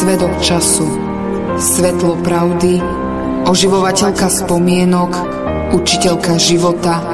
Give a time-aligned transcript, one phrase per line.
[0.00, 0.88] Svedok času,
[1.60, 2.80] svetlo pravdy,
[3.44, 5.12] oživovateľka spomienok,
[5.76, 7.04] učiteľka života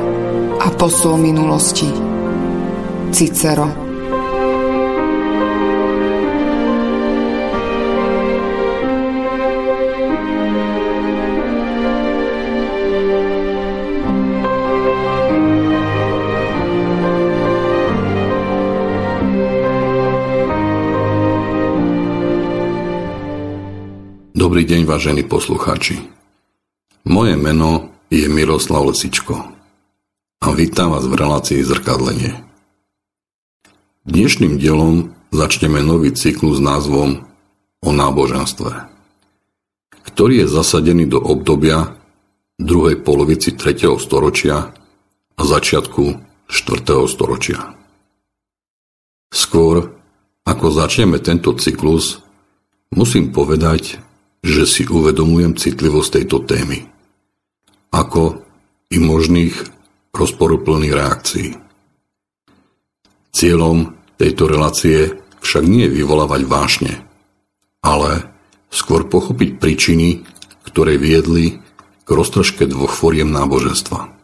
[0.62, 1.91] a posol minulosti.
[3.11, 3.86] Cicero
[24.46, 26.07] Dobrý deň, vážení poslucháči.
[27.03, 29.35] Moje meno je Miroslav Lesičko
[30.39, 32.47] a vítam vás v relácii Zrkadlenie.
[34.06, 37.27] Dnešným dielom začneme nový cyklus s názvom
[37.83, 38.86] o náboženstve,
[40.14, 41.98] ktorý je zasadený do obdobia
[42.55, 43.98] druhej polovici 3.
[43.98, 44.70] storočia
[45.34, 46.86] a začiatku 4.
[47.10, 47.75] storočia.
[49.34, 49.91] Skôr,
[50.47, 52.22] ako začneme tento cyklus,
[52.94, 54.06] musím povedať,
[54.47, 56.86] že si uvedomujem citlivosť tejto témy,
[57.91, 58.47] ako
[58.94, 59.58] i možných
[60.14, 61.50] rozporuplných reakcií.
[63.34, 66.94] Cieľom tejto relácie však nie je vyvolávať vášne,
[67.83, 68.30] ale
[68.70, 70.22] skôr pochopiť príčiny,
[70.62, 71.58] ktoré viedli
[72.06, 74.14] k roztržke dvoch foriem náboženstva.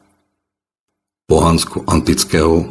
[1.27, 2.71] Pohansko-antického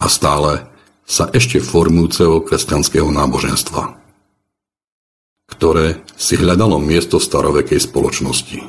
[0.00, 0.64] a stále
[1.04, 3.99] sa ešte formujúceho kresťanského náboženstva
[5.50, 8.62] ktoré si hľadalo miesto starovekej spoločnosti.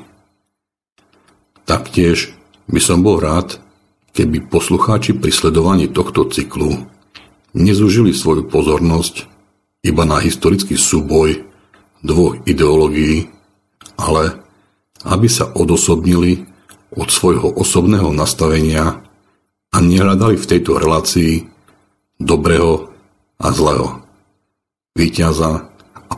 [1.64, 2.34] Taktiež
[2.68, 3.62] by som bol rád,
[4.12, 6.84] keby poslucháči pri sledovaní tohto cyklu
[7.56, 9.28] nezúžili svoju pozornosť
[9.88, 11.48] iba na historický súboj
[12.04, 13.30] dvoch ideológií,
[13.96, 14.42] ale
[15.08, 16.46] aby sa odosobnili
[16.92, 19.00] od svojho osobného nastavenia
[19.72, 21.48] a nehľadali v tejto relácii
[22.20, 22.92] dobrého
[23.42, 24.04] a zlého,
[24.94, 25.71] víťaza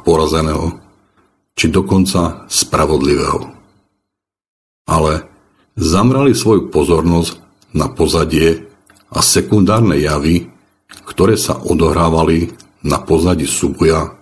[0.03, 0.77] porazeného,
[1.55, 3.49] či dokonca spravodlivého.
[4.83, 5.25] Ale
[5.79, 7.39] zamrali svoju pozornosť
[7.73, 8.67] na pozadie
[9.09, 10.51] a sekundárne javy,
[11.07, 12.53] ktoré sa odohrávali
[12.83, 14.13] na pozadí súboja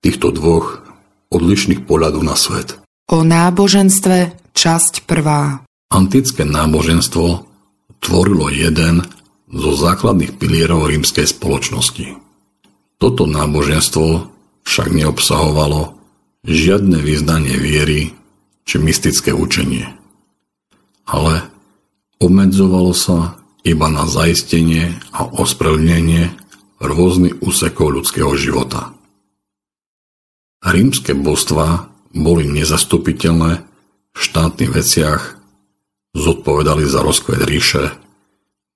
[0.00, 0.82] týchto dvoch
[1.28, 2.80] odlišných pohľadov na svet.
[3.08, 5.62] O náboženstve časť prvá.
[5.88, 7.46] Antické náboženstvo
[8.00, 9.04] tvorilo jeden
[9.48, 12.20] zo základných pilierov rímskej spoločnosti.
[13.00, 14.37] Toto náboženstvo
[14.68, 15.96] však neobsahovalo
[16.44, 18.12] žiadne vyznanie viery
[18.68, 19.88] či mystické učenie.
[21.08, 21.48] Ale
[22.20, 26.36] obmedzovalo sa iba na zaistenie a ospravedlnenie
[26.84, 28.92] rôznych úsekov ľudského života.
[30.60, 33.64] Rímske božstva boli nezastupiteľné
[34.12, 35.40] v štátnych veciach,
[36.12, 37.94] zodpovedali za rozkvet ríše,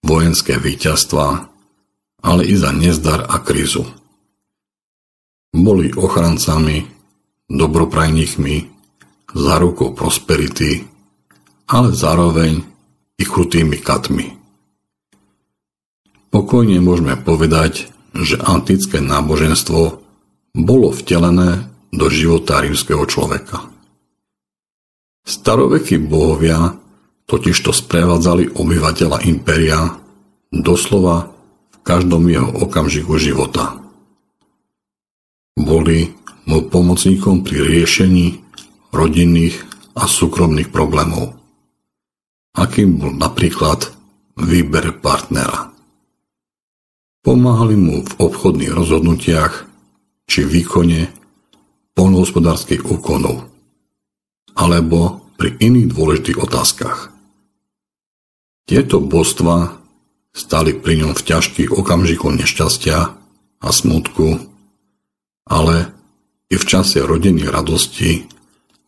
[0.01, 1.53] vojenské víťazstva,
[2.23, 4.02] ale i za nezdar a krízu.
[5.53, 6.89] Boli ochrancami,
[7.53, 8.57] dobroprajníkmi,
[9.37, 10.85] zárukou prosperity,
[11.69, 12.65] ale zároveň
[13.21, 14.33] i krutými katmi.
[16.33, 20.01] Pokojne môžeme povedať, že antické náboženstvo
[20.57, 23.69] bolo vtelené do života rímskeho človeka.
[25.29, 26.81] Starovekí bohovia
[27.29, 30.01] totižto sprevádzali obyvateľa impéria
[30.49, 31.29] doslova
[31.73, 33.82] v každom jeho okamžiku života.
[35.57, 36.09] Boli
[36.49, 38.41] mu pomocníkom pri riešení
[38.93, 39.61] rodinných
[39.97, 41.37] a súkromných problémov.
[42.57, 43.93] Akým bol napríklad
[44.37, 45.73] výber partnera.
[47.23, 49.69] Pomáhali mu v obchodných rozhodnutiach
[50.27, 51.09] či výkone
[51.95, 53.47] polnohospodárskych úkonov
[54.57, 56.99] alebo pri iných dôležitých otázkach.
[58.69, 59.81] Tieto božstva
[60.33, 62.99] stali pri ňom v ťažkých okamžikoch nešťastia
[63.63, 64.52] a smutku
[65.47, 65.91] ale
[66.53, 68.29] i v čase rodiny radosti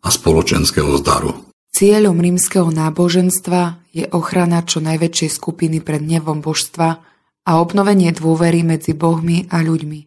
[0.05, 1.33] a spoločenského zdaru.
[1.75, 7.03] Cieľom rímskeho náboženstva je ochrana čo najväčšej skupiny pred nevom božstva
[7.45, 10.07] a obnovenie dôvery medzi bohmi a ľuďmi.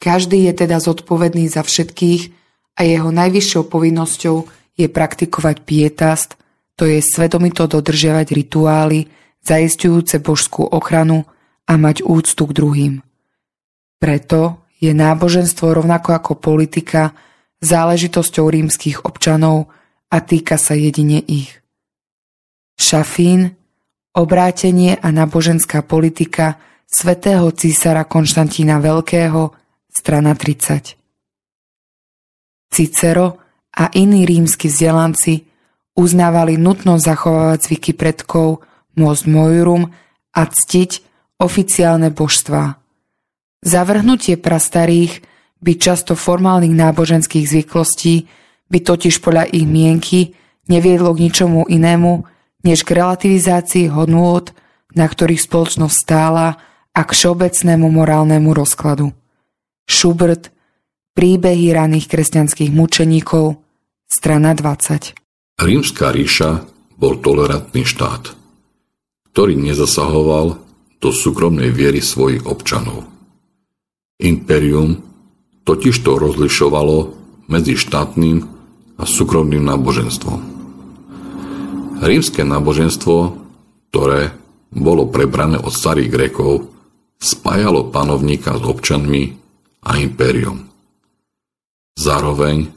[0.00, 2.22] Každý je teda zodpovedný za všetkých
[2.74, 4.36] a jeho najvyššou povinnosťou
[4.80, 6.40] je praktikovať pietast,
[6.74, 9.12] to je svedomito dodržiavať rituály,
[9.44, 11.28] zaistujúce božskú ochranu
[11.68, 12.94] a mať úctu k druhým.
[14.00, 17.12] Preto je náboženstvo rovnako ako politika
[17.60, 19.68] záležitosťou rímskych občanov
[20.08, 21.60] a týka sa jedine ich.
[22.80, 23.60] Šafín,
[24.16, 26.56] obrátenie a náboženská politika
[26.88, 29.52] svätého císara Konštantína Veľkého,
[29.92, 30.96] strana 30.
[32.72, 33.36] Cicero
[33.76, 35.44] a iní rímsky vzdelanci
[35.94, 38.64] uznávali nutnosť zachovávať zvyky predkov,
[38.96, 39.92] môcť mojurum
[40.32, 40.90] a ctiť
[41.38, 42.80] oficiálne božstvá.
[43.60, 45.20] Zavrhnutie prastarých
[45.60, 48.24] byť často formálnych náboženských zvyklostí
[48.72, 50.32] by totiž podľa ich mienky
[50.70, 52.24] neviedlo k ničomu inému,
[52.64, 54.48] než k relativizácii hodnôt,
[54.96, 56.56] na ktorých spoločnosť stála
[56.96, 59.12] a k všeobecnému morálnemu rozkladu.
[59.84, 60.48] Schubert,
[61.12, 63.60] príbehy raných kresťanských mučeníkov,
[64.08, 65.60] strana 20.
[65.60, 66.64] Rímska ríša
[66.96, 68.32] bol tolerantný štát,
[69.36, 70.56] ktorý nezasahoval
[71.00, 73.19] do súkromnej viery svojich občanov.
[74.20, 75.00] Imperium
[75.64, 77.16] totiž to rozlišovalo
[77.48, 78.44] medzi štátnym
[79.00, 80.40] a súkromným náboženstvom.
[82.00, 83.16] Rímske náboženstvo,
[83.92, 84.32] ktoré
[84.72, 86.68] bolo prebrané od starých Grekov,
[87.20, 89.36] spájalo panovníka s občanmi
[89.84, 90.68] a impérium.
[91.96, 92.72] Zároveň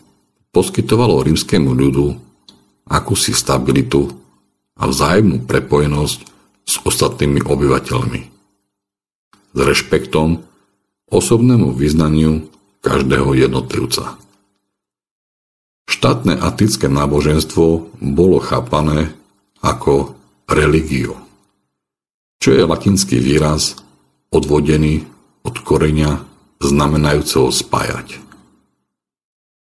[0.51, 2.19] poskytovalo rímskému ľudu
[2.87, 4.11] akúsi stabilitu
[4.75, 6.19] a vzájomnú prepojenosť
[6.67, 8.21] s ostatnými obyvateľmi.
[9.53, 10.52] S rešpektom
[11.11, 12.47] osobnému vyznaniu
[12.83, 14.19] každého jednotlivca.
[15.87, 19.15] Štátne atické náboženstvo bolo chápané
[19.63, 20.15] ako
[20.47, 21.15] religio,
[22.39, 23.79] čo je latinský výraz
[24.31, 25.07] odvodený
[25.43, 26.23] od koreňa
[26.59, 28.19] znamenajúceho spájať.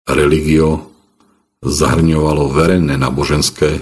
[0.10, 0.90] Religio
[1.62, 3.82] zahrňovalo verejné náboženské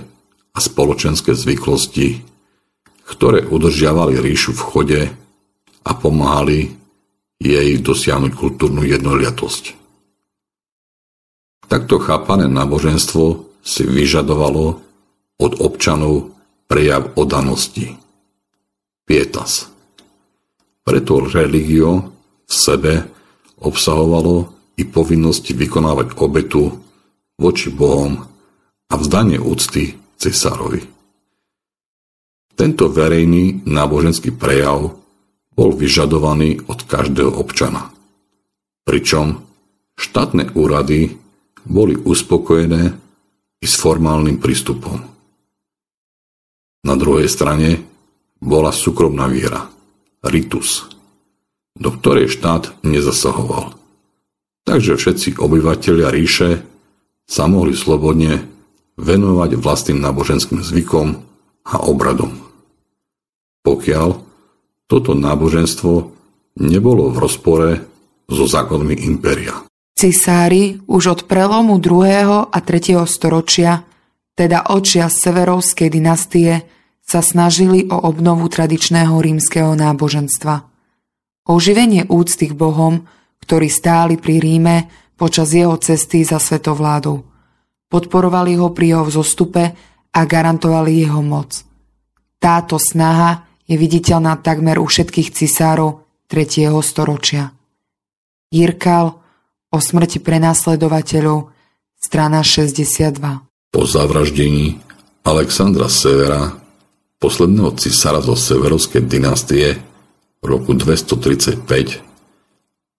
[0.51, 2.23] a spoločenské zvyklosti,
[3.07, 5.01] ktoré udržiavali ríšu v chode
[5.87, 6.75] a pomáhali
[7.37, 9.63] jej dosiahnuť kultúrnu jednoliatosť.
[11.67, 14.79] Takto chápané náboženstvo si vyžadovalo
[15.37, 16.31] od občanov
[16.65, 17.93] prejav odanosti.
[19.07, 19.67] Pietas.
[20.83, 22.15] Preto religio
[22.47, 22.93] v sebe
[23.59, 26.71] obsahovalo i povinnosti vykonávať obetu
[27.35, 28.23] voči Bohom
[28.87, 30.81] a vzdanie úcty cesárovi.
[32.57, 34.89] Tento verejný náboženský prejav
[35.57, 37.89] bol vyžadovaný od každého občana.
[38.85, 39.41] Pričom
[39.97, 41.17] štátne úrady
[41.65, 42.93] boli uspokojené
[43.57, 45.01] i s formálnym prístupom.
[46.85, 47.81] Na druhej strane
[48.37, 49.65] bola súkromná viera,
[50.21, 50.85] ritus,
[51.73, 53.73] do ktorej štát nezasahoval.
[54.63, 56.61] Takže všetci obyvateľia ríše
[57.25, 58.45] sa mohli slobodne
[58.95, 61.17] venovať vlastným náboženským zvykom
[61.67, 62.31] a obradom.
[63.65, 64.26] Pokiaľ
[64.87, 65.93] toto náboženstvo
[66.63, 67.71] nebolo v rozpore
[68.25, 69.67] so zákonmi impéria.
[69.97, 72.47] Cisári už od prelomu 2.
[72.47, 73.03] a 3.
[73.03, 73.83] storočia,
[74.37, 76.63] teda očia severovskej dynastie,
[77.07, 80.55] sa snažili o obnovu tradičného rímskeho náboženstva.
[81.47, 83.07] Oživenie úcty k Bohom,
[83.39, 84.75] ktorí stáli pri Ríme
[85.15, 87.23] počas jeho cesty za svetovládou.
[87.87, 89.63] Podporovali ho pri jeho vzostupe
[90.11, 91.63] a garantovali jeho moc.
[92.37, 96.71] Táto snaha je viditeľná takmer u všetkých cisárov 3.
[96.79, 97.51] storočia.
[98.47, 99.19] Jirkal
[99.67, 101.51] o smrti prenásledovateľov,
[101.99, 103.19] strana 62.
[103.75, 104.79] Po zavraždení
[105.27, 106.55] Alexandra Severa,
[107.19, 109.75] posledného cisára zo severovskej dynastie,
[110.39, 111.67] roku 235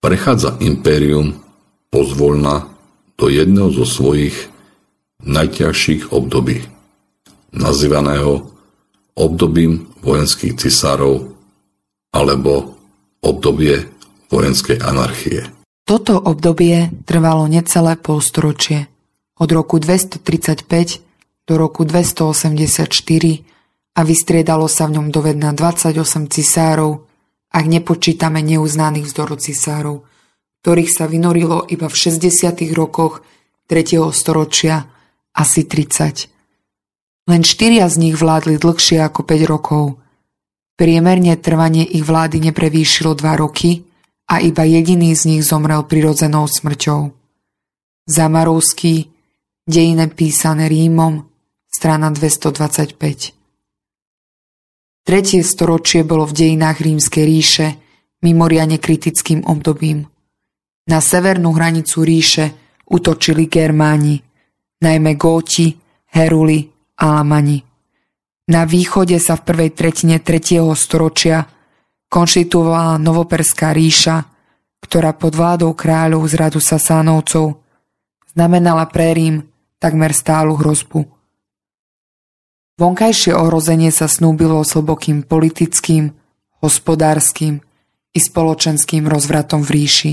[0.04, 1.40] prechádza impérium
[1.88, 2.68] pozvolna
[3.16, 4.36] do jedného zo svojich
[5.24, 6.62] najťažších období,
[7.56, 8.52] nazývaného
[9.18, 11.36] obdobím vojenských cisárov
[12.16, 12.80] alebo
[13.20, 13.84] obdobie
[14.32, 15.44] vojenskej anarchie.
[15.84, 18.88] Toto obdobie trvalo necelé polstoročie,
[19.36, 20.64] od roku 235
[21.44, 22.88] do roku 284
[23.92, 26.00] a vystriedalo sa v ňom dovedna 28
[26.32, 27.08] cisárov
[27.48, 29.96] ak nepočítame neuznaných vzdoru cisárov,
[30.60, 32.60] ktorých sa vynorilo iba v 60.
[32.76, 33.24] rokoch
[33.68, 34.04] 3.
[34.12, 34.84] storočia
[35.32, 36.37] asi 30.
[37.28, 40.00] Len štyria z nich vládli dlhšie ako 5 rokov.
[40.80, 43.84] Priemerne trvanie ich vlády neprevýšilo 2 roky
[44.32, 47.12] a iba jediný z nich zomrel prirodzenou smrťou.
[48.08, 49.12] Zamarovský,
[49.68, 51.28] dejine písané Rímom,
[51.68, 52.96] strana 225.
[55.04, 57.66] Tretie storočie bolo v dejinách rímskej ríše
[58.24, 60.08] mimoriadne kritickým obdobím.
[60.88, 62.56] Na severnú hranicu ríše
[62.88, 64.16] utočili Germáni,
[64.80, 65.76] najmä Góti,
[66.08, 67.62] Heruli a Lamani.
[68.48, 70.66] Na východe sa v prvej tretine 3.
[70.74, 71.46] storočia
[72.10, 74.24] konštituovala Novoperská ríša,
[74.82, 77.60] ktorá pod vládou kráľov z radu Sasánovcov
[78.32, 79.46] znamenala pre Rím
[79.78, 81.06] takmer stálu hrozbu.
[82.78, 86.14] Vonkajšie ohrozenie sa snúbilo s hlbokým politickým,
[86.62, 87.58] hospodárskym
[88.14, 90.12] i spoločenským rozvratom v ríši.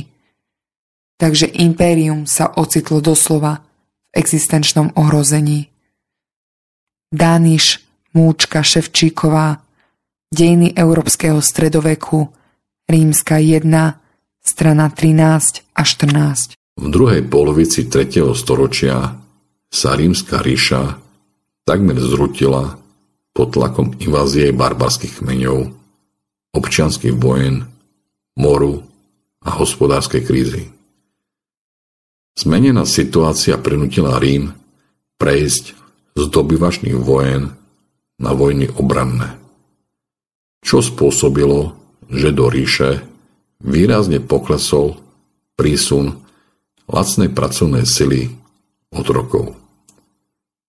[1.15, 5.74] Takže impérium sa ocitlo doslova v existenčnom ohrození.
[7.11, 7.83] Dániš,
[8.15, 9.61] Múčka, Ševčíková,
[10.31, 12.27] Dejiny európskeho stredoveku,
[12.89, 13.65] Rímska 1,
[14.41, 16.55] strana 13, a 14.
[16.75, 18.35] V druhej polovici 3.
[18.35, 19.15] storočia
[19.71, 20.99] sa rímska ríša
[21.67, 22.79] takmer zrutila
[23.35, 25.71] pod tlakom invázie barbarských kmeňov,
[26.55, 27.67] občianských vojen,
[28.39, 28.83] moru
[29.43, 30.63] a hospodárskej krízy.
[32.35, 34.51] Zmenená situácia prinútila Rím
[35.19, 35.84] prejsť
[36.15, 37.51] z dobyvačných vojen
[38.15, 39.35] na vojny obranné,
[40.63, 41.75] čo spôsobilo,
[42.07, 43.03] že do ríše
[43.59, 44.95] výrazne poklesol
[45.59, 46.23] prísun
[46.87, 48.31] lacnej pracovnej sily
[48.95, 49.55] od rokov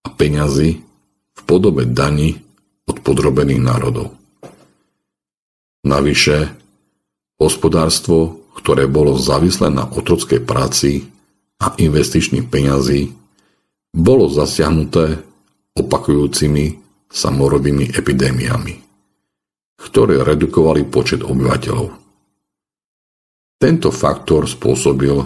[0.03, 0.83] a peňazí
[1.37, 2.43] v podobe daní
[2.87, 4.15] od podrobených národov.
[5.87, 6.51] Navyše,
[7.39, 11.07] hospodárstvo, ktoré bolo závislé na otrockej práci
[11.63, 13.15] a investičných peňazí,
[13.95, 15.23] bolo zasiahnuté
[15.77, 18.75] opakujúcimi samorodými epidémiami,
[19.79, 21.93] ktoré redukovali počet obyvateľov.
[23.57, 25.17] Tento faktor spôsobil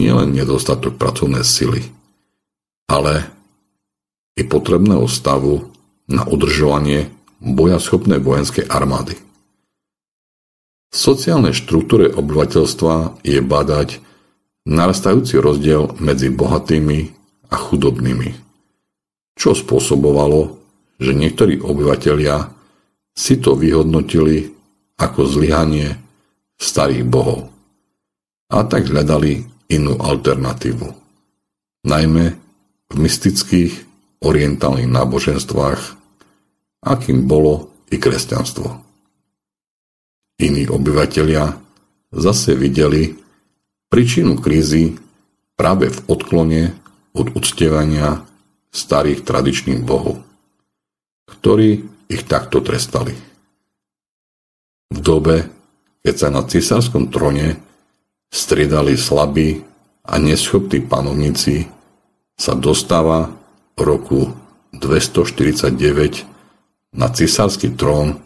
[0.00, 1.84] nielen nedostatok pracovnej sily,
[2.88, 3.28] ale
[4.36, 5.68] i potrebného stavu
[6.08, 9.16] na udržovanie bojaschopnej vojenskej armády.
[10.90, 14.02] V sociálnej štruktúre obyvateľstva je badať
[14.66, 17.14] narastajúci rozdiel medzi bohatými
[17.52, 18.49] a chudobnými,
[19.36, 20.58] čo spôsobovalo,
[21.00, 22.52] že niektorí obyvateľia
[23.16, 24.52] si to vyhodnotili
[25.00, 25.96] ako zlyhanie
[26.60, 27.48] starých bohov
[28.52, 30.88] a tak hľadali inú alternatívu.
[31.86, 32.24] Najmä
[32.90, 33.72] v mystických
[34.20, 35.80] orientálnych náboženstvách,
[36.84, 38.68] akým bolo i kresťanstvo.
[40.40, 41.56] Iní obyvatelia
[42.12, 43.16] zase videli
[43.88, 44.96] príčinu krízy
[45.56, 46.62] práve v odklone
[47.12, 48.24] od uctievania
[48.70, 50.22] starých tradičných bohov,
[51.26, 53.14] ktorí ich takto trestali.
[54.90, 55.46] V dobe,
[56.02, 57.54] keď sa na cisárskom trone
[58.30, 59.62] striedali slabí
[60.06, 61.66] a neschopní panovníci,
[62.34, 63.30] sa dostáva
[63.76, 64.32] v roku
[64.74, 66.26] 249
[66.96, 68.22] na cisársky trón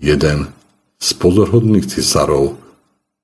[0.00, 0.52] jeden
[0.98, 2.58] z pozorhodných cisárov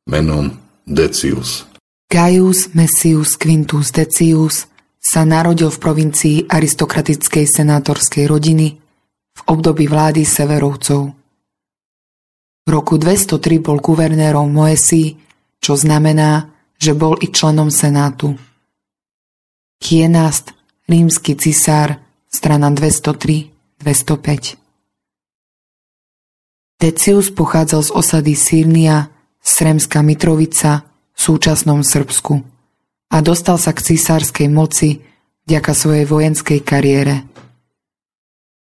[0.06, 0.54] menom
[0.86, 1.66] Decius.
[2.12, 4.68] Gaius Messius Quintus Decius
[5.04, 8.80] sa narodil v provincii aristokratickej senátorskej rodiny
[9.36, 11.12] v období vlády Severovcov.
[12.64, 15.20] V roku 203 bol guvernérom Moesí,
[15.60, 16.48] čo znamená,
[16.80, 18.40] že bol i členom senátu.
[19.76, 20.56] Kienast,
[20.88, 22.00] rímsky cisár,
[22.32, 24.56] strana 203-205.
[26.80, 29.12] Decius pochádzal z osady Sírnia,
[29.44, 32.53] Sremská Mitrovica v súčasnom Srbsku
[33.14, 34.98] a dostal sa k cisárskej moci
[35.46, 37.22] vďaka svojej vojenskej kariére.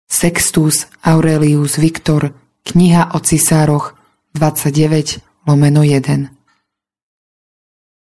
[0.08, 2.32] Sextus Aurelius Victor,
[2.64, 4.00] kniha o cisároch
[4.32, 6.32] 29 lomeno 1.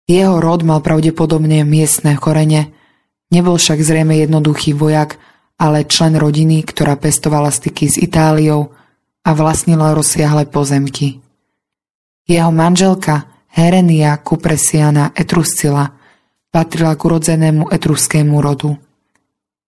[0.08, 2.72] Jeho rod mal pravdepodobne miestne korene,
[3.34, 5.17] nebol však zrejme jednoduchý vojak,
[5.58, 8.72] ale člen rodiny, ktorá pestovala styky s Itáliou
[9.25, 11.17] a vlastnila rozsiahle pozemky.
[12.29, 15.97] Jeho manželka Herenia Cupresiana Etruscila
[16.50, 18.75] patrila k urodzenému etruskému rodu.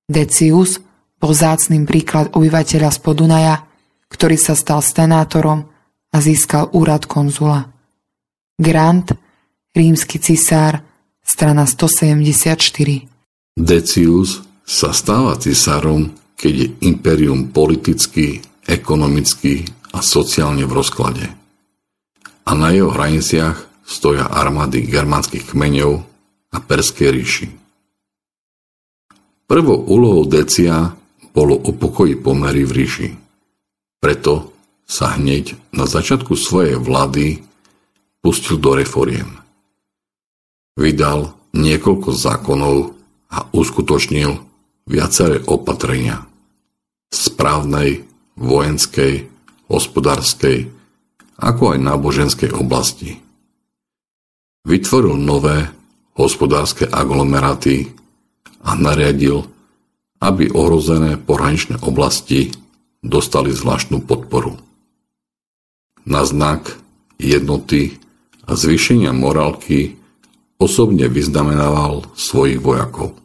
[0.10, 0.82] Decius
[1.20, 3.56] bol zácným príklad obyvateľa z Podunaja,
[4.10, 5.68] ktorý sa stal senátorom
[6.10, 7.70] a získal úrad konzula.
[8.58, 9.14] Grant,
[9.76, 10.82] rímsky cisár,
[11.22, 13.06] strana 174.
[13.60, 21.40] Decius sa stáva cisárom, keď je imperium politicky, ekonomicky a sociálne v rozklade
[22.50, 26.02] a na jeho hraniciach stoja armády germánskych kmeňov
[26.54, 27.48] a Perskej ríši.
[29.50, 30.94] Prvou úlohou Decia
[31.34, 33.10] bolo upokojiť pomery v ríši.
[33.98, 34.54] Preto
[34.86, 37.42] sa hneď na začiatku svojej vlády
[38.22, 39.30] pustil do reforiem.
[40.78, 42.94] Vydal niekoľko zákonov
[43.30, 44.38] a uskutočnil
[44.90, 46.26] viaceré opatrenia
[47.10, 48.06] správnej,
[48.38, 49.28] vojenskej,
[49.70, 50.70] hospodárskej
[51.40, 53.16] ako aj náboženskej oblasti.
[54.68, 55.72] Vytvoril nové
[56.20, 57.96] hospodárske aglomeráty
[58.60, 59.48] a nariadil,
[60.20, 62.52] aby ohrozené pohraničné oblasti
[63.00, 64.60] dostali zvláštnu podporu.
[66.04, 66.76] Na znak
[67.16, 67.96] jednoty
[68.44, 69.96] a zvýšenia morálky
[70.60, 73.16] osobne vyznamenával svojich vojakov.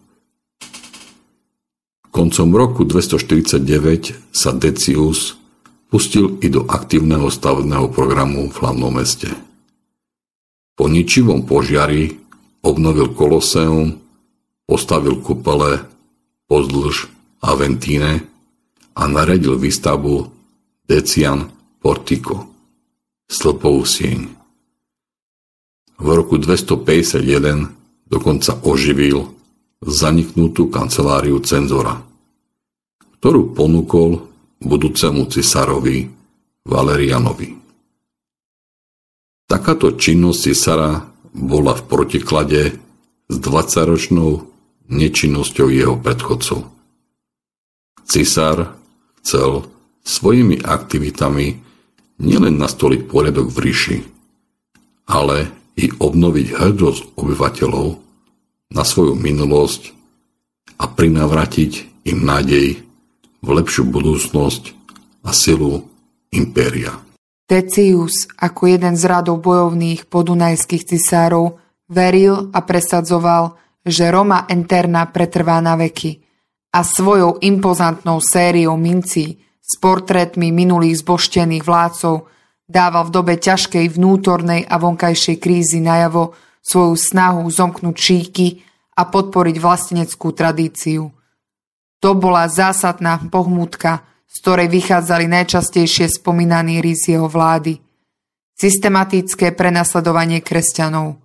[2.14, 5.34] Koncom roku 249 sa Decius
[5.90, 9.34] pustil i do aktívneho stavebného programu v hlavnom meste.
[10.78, 12.23] Po ničivom požiari
[12.64, 14.00] obnovil Koloseum,
[14.64, 15.84] postavil kupele
[16.48, 17.12] pozdĺž
[17.44, 18.24] Aventíne
[18.96, 20.32] a naredil výstavbu
[20.88, 21.52] Decian
[21.84, 22.48] Portico,
[23.28, 24.20] stĺpovú sieň.
[25.94, 27.70] v roku 251
[28.08, 29.30] dokonca oživil
[29.84, 32.00] zaniknutú kanceláriu cenzora,
[33.20, 34.24] ktorú ponúkol
[34.64, 36.08] budúcemu cisárovi
[36.64, 37.60] Valerianovi.
[39.44, 42.62] Takáto činnosť cisára bola v protiklade
[43.26, 44.46] s 20-ročnou
[44.88, 46.70] nečinnosťou jeho predchodcov.
[48.06, 48.78] Cisár
[49.20, 49.66] chcel
[50.04, 51.58] svojimi aktivitami
[52.22, 53.98] nielen nastoliť poriadok v ríši,
[55.10, 57.86] ale i obnoviť hrdosť obyvateľov
[58.70, 59.90] na svoju minulosť
[60.78, 61.72] a prinavratiť
[62.06, 62.84] im nádej
[63.42, 64.62] v lepšiu budúcnosť
[65.24, 65.88] a silu
[66.30, 66.94] impéria.
[67.44, 71.60] Decius, ako jeden z radov bojovných podunajských cisárov,
[71.92, 76.24] veril a presadzoval, že Roma Interna pretrvá na veky
[76.72, 82.26] a svojou impozantnou sériou mincí s portrétmi minulých zboštených vládcov
[82.64, 86.32] dával v dobe ťažkej vnútornej a vonkajšej krízy najavo
[86.64, 88.64] svoju snahu zomknúť šíky
[88.96, 91.12] a podporiť vlasteneckú tradíciu.
[92.00, 97.78] To bola zásadná pohmutka, z ktorej vychádzali najčastejšie spomínaný rys jeho vlády.
[98.58, 101.22] Systematické prenasledovanie kresťanov.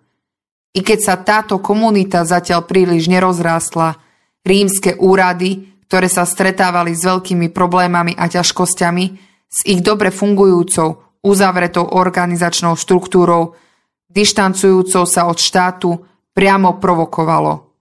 [0.78, 3.98] I keď sa táto komunita zatiaľ príliš nerozrástla,
[4.46, 9.06] rímske úrady, ktoré sa stretávali s veľkými problémami a ťažkosťami,
[9.50, 13.58] s ich dobre fungujúcou, uzavretou organizačnou štruktúrou,
[14.06, 15.98] dištancujúcou sa od štátu,
[16.30, 17.74] priamo provokovalo.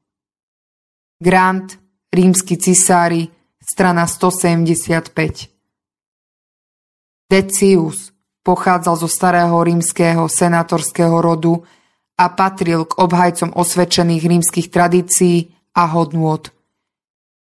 [1.20, 1.76] Grant,
[2.08, 3.28] rímsky cisári,
[3.68, 5.12] strana 175.
[7.28, 11.60] Decius pochádzal zo starého rímskeho senátorského rodu
[12.16, 16.48] a patril k obhajcom osvedčených rímskych tradícií a hodnôt.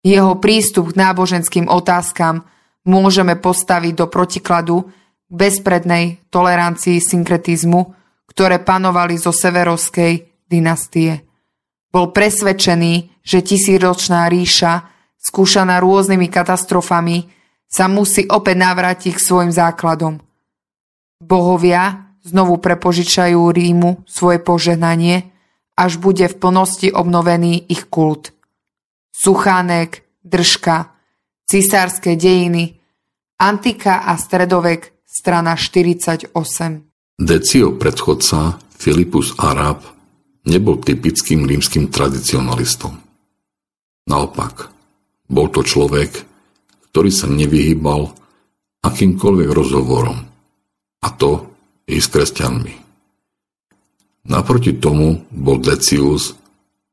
[0.00, 2.48] Jeho prístup k náboženským otázkam
[2.88, 4.88] môžeme postaviť do protikladu
[5.28, 7.92] k bezprednej tolerancii synkretizmu,
[8.24, 11.20] ktoré panovali zo severovskej dynastie.
[11.92, 14.93] Bol presvedčený, že tisíročná ríša
[15.24, 17.32] skúšaná rôznymi katastrofami,
[17.64, 20.20] sa musí opäť navrátiť k svojim základom.
[21.24, 25.32] Bohovia znovu prepožičajú Rímu svoje požehnanie,
[25.74, 28.30] až bude v plnosti obnovený ich kult.
[29.10, 30.94] Suchánek, držka,
[31.48, 32.78] cisárske dejiny,
[33.40, 36.34] antika a stredovek, strana 48.
[37.18, 39.86] Decio predchodca Filipus Arab
[40.50, 42.98] nebol typickým rímským tradicionalistom.
[44.10, 44.73] Naopak,
[45.28, 46.10] bol to človek,
[46.90, 48.12] ktorý sa nevyhýbal
[48.84, 50.18] akýmkoľvek rozhovorom,
[51.04, 51.48] a to
[51.88, 52.74] i s kresťanmi.
[54.24, 56.32] Naproti tomu bol Decius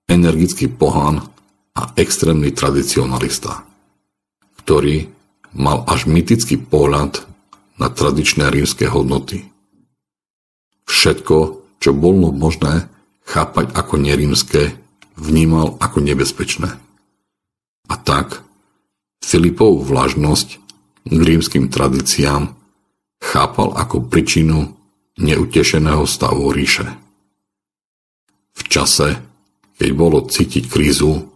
[0.08, 1.24] energický pohan
[1.72, 3.64] a extrémny tradicionalista,
[4.60, 5.08] ktorý
[5.56, 7.24] mal až mytický pohľad
[7.80, 9.48] na tradičné rímske hodnoty.
[10.92, 12.92] Všetko, čo bolo možné
[13.24, 14.76] chápať ako nerímske,
[15.16, 16.91] vnímal ako nebezpečné.
[17.90, 18.44] A tak
[19.24, 20.50] Filipov vlažnosť
[21.08, 22.54] k rímským tradíciám
[23.22, 24.74] chápal ako príčinu
[25.18, 26.86] neutešeného stavu ríše.
[28.58, 29.18] V čase,
[29.78, 31.32] keď bolo cítiť krízu,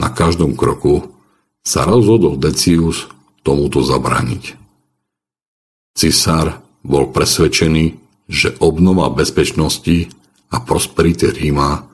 [0.00, 1.12] na každom kroku
[1.60, 3.10] sa rozhodol Decius
[3.44, 4.56] tomuto zabrániť.
[5.92, 10.08] Cisár bol presvedčený, že obnova bezpečnosti
[10.48, 11.84] a prosperity Ríma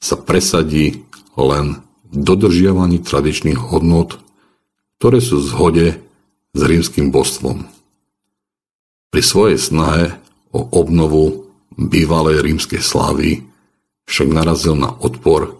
[0.00, 1.04] sa presadí
[1.38, 1.78] len
[2.14, 4.22] dodržiavaní tradičných hodnot,
[5.02, 5.86] ktoré sú v zhode
[6.54, 7.66] s rímským božstvom.
[9.10, 10.14] Pri svojej snahe
[10.54, 13.42] o obnovu bývalej rímskej slávy
[14.06, 15.58] však narazil na odpor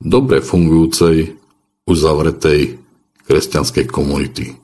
[0.00, 1.36] dobre fungujúcej,
[1.84, 2.80] uzavretej
[3.28, 4.56] kresťanskej komunity,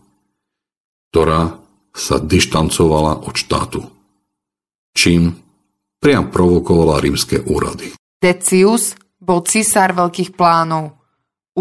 [1.13, 1.61] ktorá
[1.93, 3.81] sa dištancovala od štátu,
[4.97, 5.37] čím
[6.01, 7.93] priam provokovala rímske úrady.
[8.21, 10.97] Decius bol cisár veľkých plánov–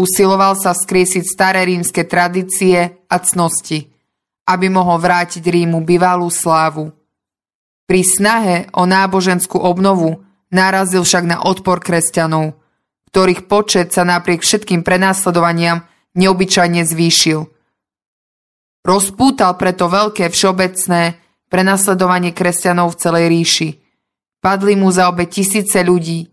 [0.00, 3.84] Usiloval sa skriesiť staré rímske tradície a cnosti,
[4.48, 6.88] aby mohol vrátiť Rímu bývalú slávu.
[7.84, 12.56] Pri snahe o náboženskú obnovu narazil však na odpor kresťanov,
[13.12, 15.84] ktorých počet sa napriek všetkým prenásledovaniam
[16.16, 17.44] neobyčajne zvýšil.
[18.80, 21.20] Rozpútal preto veľké všeobecné
[21.52, 23.68] prenasledovanie kresťanov v celej ríši.
[24.40, 26.32] Padli mu za obe tisíce ľudí.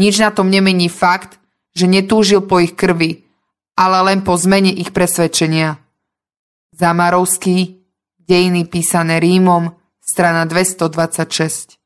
[0.00, 1.43] Nič na tom nemení fakt,
[1.74, 3.26] že netúžil po ich krvi,
[3.74, 5.82] ale len po zmene ich presvedčenia.
[6.74, 7.82] Zamarovský,
[8.22, 11.78] dejiny písané Rímom, strana 226.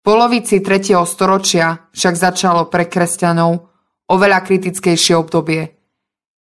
[0.06, 0.94] polovici 3.
[1.04, 3.68] storočia však začalo pre kresťanov
[4.08, 5.76] oveľa kritickejšie obdobie.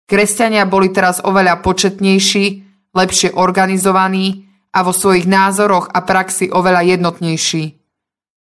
[0.05, 2.45] Kresťania boli teraz oveľa početnejší,
[2.93, 7.63] lepšie organizovaní a vo svojich názoroch a praxi oveľa jednotnejší.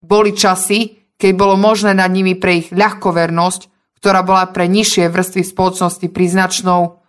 [0.02, 3.73] Boli časy, keď bolo možné nad nimi pre ich ľahkovernosť,
[4.04, 7.00] ktorá bola pre nižšie vrstvy spoločnosti príznačnou,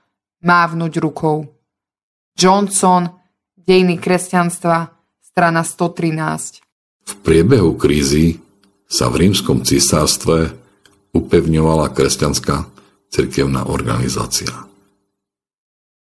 [0.47, 1.51] mávnuť rukou.
[2.39, 3.19] Johnson,
[3.59, 6.63] Dejiny kresťanstva, strana 113.
[7.03, 8.39] V priebehu krízy
[8.87, 10.55] sa v rímskom cisárstve
[11.17, 12.71] upevňovala kresťanská
[13.11, 14.55] cirkevná organizácia.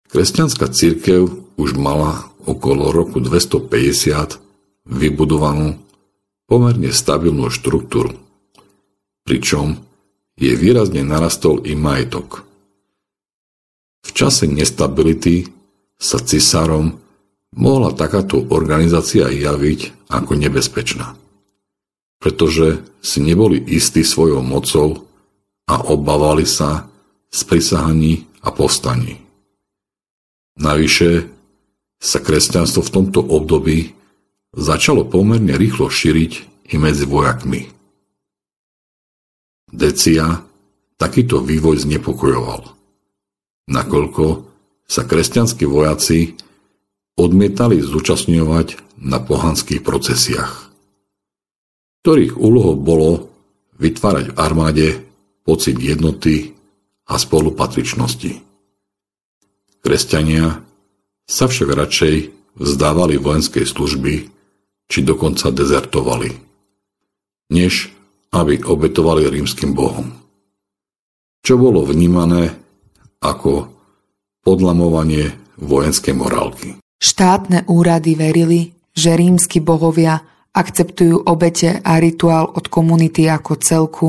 [0.08, 1.28] Kresťanská cirkev
[1.60, 5.76] už mala okolo roku 250 vybudovanú
[6.48, 8.16] pomerne stabilnú štruktúru,
[9.28, 9.89] pričom
[10.40, 12.48] je výrazne narastol i majetok.
[14.00, 15.44] V čase nestability
[16.00, 16.96] sa cisárom
[17.52, 21.12] mohla takáto organizácia javiť ako nebezpečná,
[22.16, 25.04] pretože si neboli istí svojou mocou
[25.68, 26.88] a obávali sa
[27.28, 29.20] z prisahaní a povstaní.
[30.56, 31.28] Navyše
[32.00, 33.92] sa kresťanstvo v tomto období
[34.56, 36.32] začalo pomerne rýchlo šíriť
[36.72, 37.79] i medzi vojakmi.
[39.70, 40.42] Decia
[40.98, 42.80] takýto vývoj znepokojoval
[43.70, 44.24] nakoľko
[44.90, 46.34] sa kresťanskí vojaci
[47.14, 50.52] odmietali zúčastňovať na pohanských procesiách,
[52.02, 53.30] ktorých úlohou bolo
[53.78, 54.88] vytvárať v armáde
[55.46, 56.52] pocit jednoty
[57.06, 58.42] a spolupatričnosti.
[59.80, 60.60] Kresťania
[61.24, 62.14] sa však radšej
[62.58, 64.28] vzdávali vojenskej služby
[64.90, 66.34] či dokonca dezertovali,
[67.54, 67.94] než
[68.30, 70.06] aby obetovali rímským bohom.
[71.42, 72.54] Čo bolo vnímané
[73.20, 73.68] ako
[74.40, 76.68] podlamovanie vojenskej morálky.
[77.00, 84.08] Štátne úrady verili, že rímsky bohovia akceptujú obete a rituál od komunity ako celku,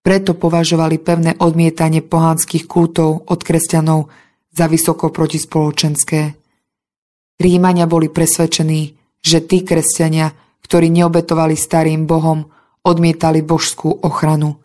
[0.00, 4.08] preto považovali pevné odmietanie pohanských kultov od kresťanov
[4.50, 6.34] za vysoko protispoločenské.
[7.40, 10.32] Rímania boli presvedčení, že tí kresťania,
[10.64, 12.48] ktorí neobetovali starým bohom,
[12.84, 14.60] odmietali božskú ochranu.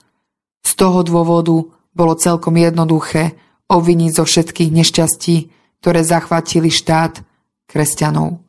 [0.66, 1.56] Z toho dôvodu
[1.96, 3.36] bolo celkom jednoduché
[3.72, 5.36] obviniť zo všetkých nešťastí,
[5.82, 7.22] ktoré zachvátili štát
[7.70, 8.42] kresťanov.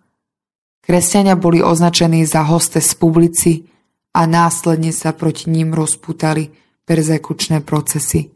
[0.82, 3.66] Kresťania boli označení za hostes publici
[4.14, 6.48] a následne sa proti ním rozputali
[6.86, 8.30] persekučné procesy.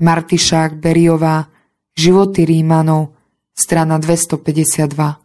[0.00, 1.46] Martišák Beriová
[1.94, 3.14] Životy Rímanov,
[3.54, 5.23] strana 252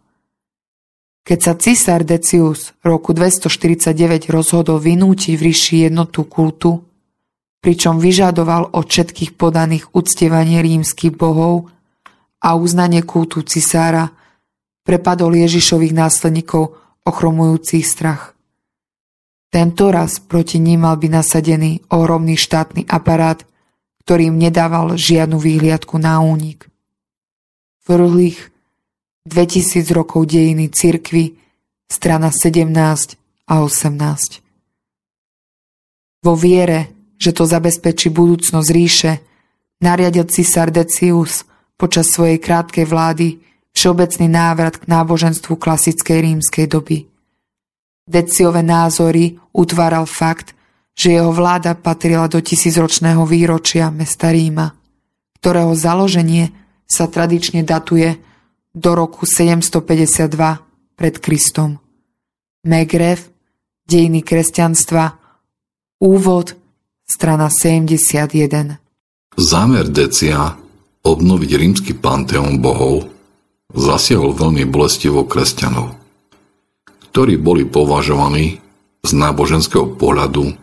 [1.30, 6.82] keď sa cisár Decius roku 249 rozhodol vynútiť v ríši jednotu kultu,
[7.62, 11.70] pričom vyžadoval od všetkých podaných uctievanie rímskych bohov
[12.42, 14.10] a uznanie kultu cisára,
[14.82, 16.74] prepadol Ježišových následníkov
[17.06, 18.34] ochromujúcich strach.
[19.54, 23.46] Tento raz proti ním mal byť nasadený ohromný štátny aparát,
[24.02, 26.66] ktorým nedával žiadnu výhliadku na únik.
[27.86, 28.50] Vrhlých
[29.30, 31.38] 2000 rokov dejiny cirkvy,
[31.86, 32.74] strana 17
[33.46, 34.42] a 18.
[36.26, 39.12] Vo viere, že to zabezpečí budúcnosť ríše,
[39.80, 41.46] nariadil cisár Decius
[41.80, 43.40] počas svojej krátkej vlády
[43.72, 47.08] všeobecný návrat k náboženstvu klasickej rímskej doby.
[48.10, 50.58] Deciové názory utváral fakt,
[50.98, 54.76] že jeho vláda patrila do tisícročného výročia mesta Ríma,
[55.40, 56.52] ktorého založenie
[56.84, 58.20] sa tradične datuje
[58.74, 61.80] do roku 752 pred Kristom.
[62.68, 63.32] Megrev,
[63.88, 65.16] dejiny kresťanstva,
[66.04, 66.54] úvod
[67.08, 68.78] strana 71.
[69.40, 70.60] Zámer Decia
[71.02, 73.08] obnoviť rímsky panteón bohov
[73.72, 75.96] zasiahol veľmi bolestivo kresťanov,
[77.10, 78.60] ktorí boli považovaní
[79.06, 80.54] z náboženského pohľadu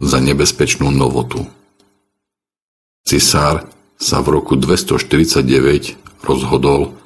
[0.00, 1.44] za nebezpečnú novotu.
[3.04, 3.68] Cisár
[4.00, 6.96] sa v roku 249 rozhodol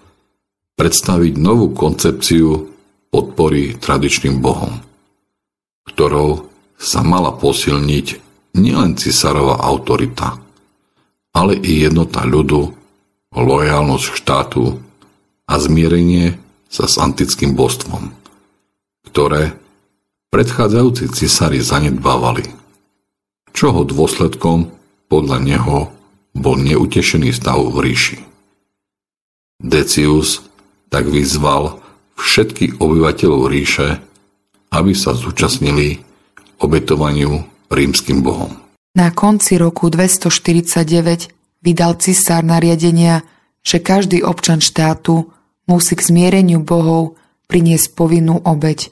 [0.78, 2.70] predstaviť novú koncepciu
[3.10, 4.78] podpory tradičným bohom,
[5.90, 6.46] ktorou
[6.78, 8.06] sa mala posilniť
[8.54, 10.38] nielen cisárová autorita,
[11.34, 12.70] ale i jednota ľudu,
[13.34, 14.78] lojalnosť štátu
[15.44, 16.38] a zmierenie
[16.70, 18.14] sa s antickým božstvom,
[19.10, 19.58] ktoré
[20.30, 22.46] predchádzajúci cisári zanedbávali,
[23.50, 24.70] čoho dôsledkom
[25.10, 25.78] podľa neho
[26.36, 28.18] bol neutešený stav v ríši.
[29.58, 30.47] Decius
[30.88, 31.80] tak vyzval
[32.18, 34.00] všetkých obyvateľov ríše,
[34.74, 36.02] aby sa zúčastnili
[36.58, 38.58] obetovaniu rímským bohom.
[38.98, 43.22] Na konci roku 249 vydal cisár nariadenia,
[43.62, 45.30] že každý občan štátu
[45.68, 48.90] musí k zmiereniu bohov priniesť povinnú obeď.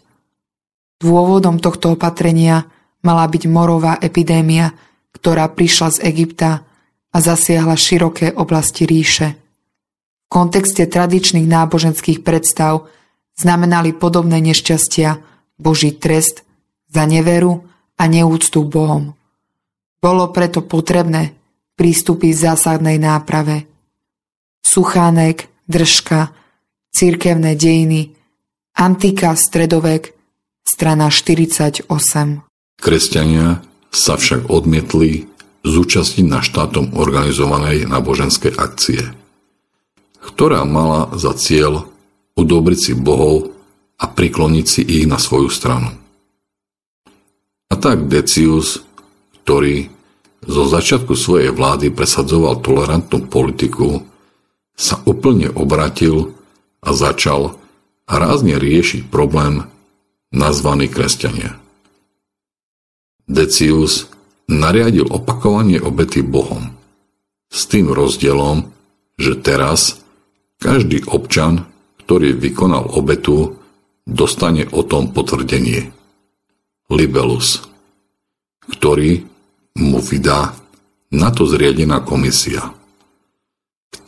[1.03, 2.69] Dôvodom tohto opatrenia
[3.05, 4.73] mala byť morová epidémia,
[5.13, 6.65] ktorá prišla z Egypta
[7.13, 9.37] a zasiahla široké oblasti ríše.
[10.27, 12.91] V kontexte tradičných náboženských predstav
[13.39, 15.23] znamenali podobné nešťastia
[15.55, 16.43] Boží trest
[16.91, 17.63] za neveru
[17.95, 19.15] a neúctu Bohom.
[20.03, 21.39] Bolo preto potrebné
[21.79, 23.71] prístupy zásadnej náprave.
[24.67, 26.35] Suchánek, držka,
[26.91, 28.17] cirkevné dejiny,
[28.75, 30.17] antika, stredovek,
[30.67, 31.87] strana 48.
[32.77, 33.63] Kresťania
[33.95, 35.31] sa však odmietli
[35.65, 39.01] zúčastniť na štátom organizovanej náboženskej akcie,
[40.27, 41.87] ktorá mala za cieľ
[42.35, 43.55] udobriť si bohov
[43.97, 45.95] a prikloniť si ich na svoju stranu.
[47.71, 48.83] A tak Decius,
[49.43, 49.89] ktorý
[50.47, 54.05] zo začiatku svojej vlády presadzoval tolerantnú politiku,
[54.77, 56.37] sa úplne obratil
[56.85, 57.57] a začal
[58.07, 59.67] rázne riešiť problém
[60.31, 61.59] nazvaný kresťania.
[63.27, 64.07] Decius
[64.47, 66.71] nariadil opakovanie obety Bohom.
[67.51, 68.71] S tým rozdielom,
[69.19, 69.99] že teraz
[70.67, 71.63] každý občan,
[72.03, 73.55] ktorý vykonal obetu,
[74.03, 75.95] dostane o tom potvrdenie.
[76.91, 77.63] Libelus,
[78.67, 79.23] ktorý
[79.79, 80.59] mu vydá
[81.15, 82.75] na to zriadená komisia.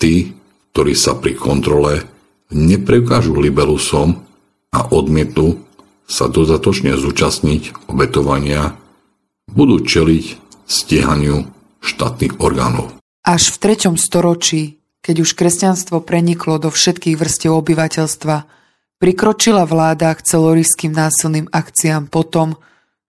[0.03, 0.35] Tí,
[0.75, 2.03] ktorí sa pri kontrole
[2.51, 4.18] nepreukážu libelusom
[4.75, 5.62] a odmietnú
[6.11, 8.75] sa dodatočne zúčastniť obetovania,
[9.47, 10.25] budú čeliť
[10.66, 11.47] stiehaniu
[11.83, 12.99] štátnych orgánov.
[13.27, 13.94] Až v 3.
[13.99, 18.37] storočí, keď už kresťanstvo preniklo do všetkých vrstiev obyvateľstva,
[18.99, 22.59] prikročila vláda k celoríským násilným akciám potom,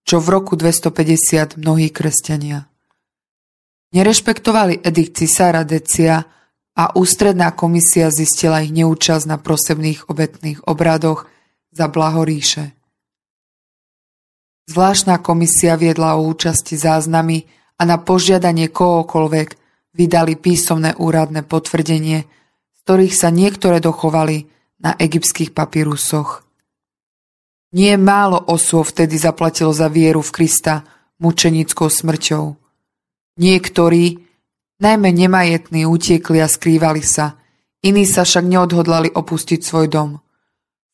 [0.05, 2.69] čo v roku 250 mnohí kresťania.
[3.89, 6.21] Nerešpektovali edikt cisára Decia
[6.77, 11.27] a ústredná komisia zistila ich neúčasť na prosebných obetných obradoch
[11.73, 12.71] za blaho ríše.
[14.69, 19.58] Zvláštna komisia viedla o účasti záznamy a na požiadanie kohokoľvek
[19.93, 22.25] vydali písomné úradné potvrdenie,
[22.75, 24.49] z ktorých sa niektoré dochovali
[24.79, 26.45] na egyptských papírusoch.
[27.75, 30.81] Nie málo osôb vtedy zaplatilo za vieru v Krista
[31.21, 32.57] mučenickou smrťou.
[33.37, 34.05] Niektorí,
[34.81, 37.37] najmä nemajetní, utiekli a skrývali sa,
[37.85, 40.09] iní sa však neodhodlali opustiť svoj dom.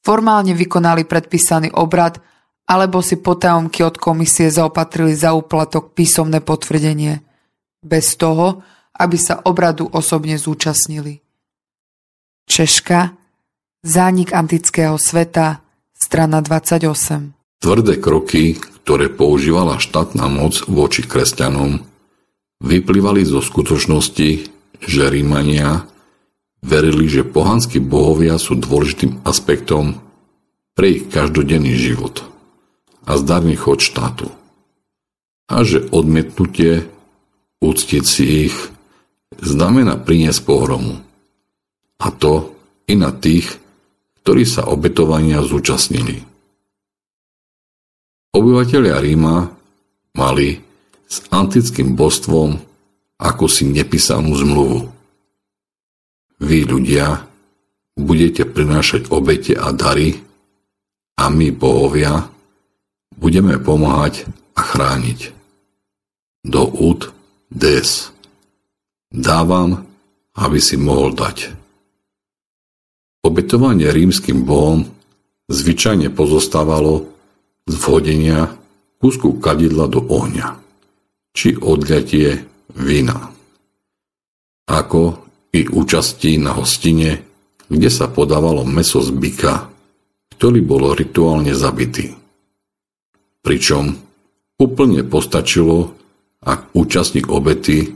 [0.03, 2.21] Formálne vykonali predpísaný obrad
[2.65, 7.21] alebo si potajomky od komisie zaopatrili za úplatok písomné potvrdenie,
[7.85, 11.19] bez toho, aby sa obradu osobne zúčastnili.
[12.47, 13.15] Češka,
[13.83, 15.59] zánik antického sveta,
[15.95, 17.63] Strana 28.
[17.63, 21.81] Tvrdé kroky, ktoré používala štátna moc voči kresťanom,
[22.61, 24.29] vyplývali zo skutočnosti,
[24.85, 25.87] že Rímania
[26.61, 29.97] verili, že pohanskí bohovia sú dôležitým aspektom
[30.77, 32.27] pre ich každodenný život
[33.07, 34.29] a zdarný chod štátu.
[35.49, 36.89] A že odmietnutie
[37.61, 38.55] úctiť si ich
[39.41, 41.01] znamená priniesť pohromu.
[41.99, 43.57] A to i na tých,
[44.21, 46.21] ktorí sa obetovania zúčastnili.
[48.35, 49.47] Obyvatelia Ríma
[50.19, 50.59] mali
[51.07, 52.59] s antickým božstvom
[53.15, 54.91] ako si nepísanú zmluvu.
[56.43, 57.23] Vy ľudia
[57.95, 60.19] budete prinášať obete a dary
[61.15, 62.27] a my, bohovia,
[63.15, 65.31] budeme pomáhať a chrániť.
[66.43, 67.15] Do úd
[67.47, 68.11] des.
[69.15, 69.87] Dávam,
[70.35, 71.55] aby si mohol dať.
[73.23, 74.83] Obetovanie rímským bohom
[75.47, 77.07] zvyčajne pozostávalo
[77.63, 78.51] z vhodenia
[78.99, 80.59] kúsku kadidla do ohňa,
[81.31, 82.43] či odľatie
[82.75, 83.31] vína.
[84.67, 85.23] Ako
[85.55, 87.23] i účastí na hostine,
[87.71, 89.71] kde sa podávalo meso z byka,
[90.35, 92.11] ktorý bol rituálne zabitý.
[93.39, 93.95] Pričom
[94.59, 95.95] úplne postačilo,
[96.43, 97.95] ak účastník obety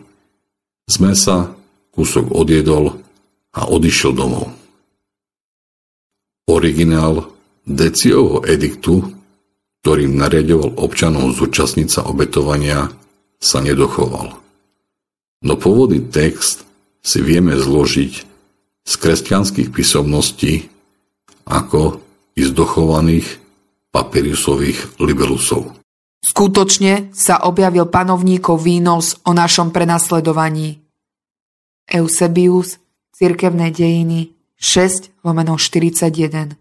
[0.90, 1.54] z mesa
[1.94, 2.98] kúsok odjedol
[3.54, 4.50] a odišiel domov.
[6.50, 7.30] Originál
[7.70, 9.06] Deciovho ediktu,
[9.86, 12.90] ktorým nariadoval občanom zúčastniť sa obetovania,
[13.38, 14.42] sa nedochoval.
[15.46, 16.66] No pôvodný text
[17.00, 18.14] si vieme zložiť
[18.84, 20.68] z kresťanských písomností
[21.46, 22.02] ako
[22.36, 23.28] i z dochovaných
[23.94, 25.79] papirusových libelusov.
[26.20, 30.84] Skutočne sa objavil panovníkov výnos o našom prenasledovaní.
[31.90, 32.78] Eusebius,
[33.20, 36.56] Cirkevné dejiny, 6 lomeno 41.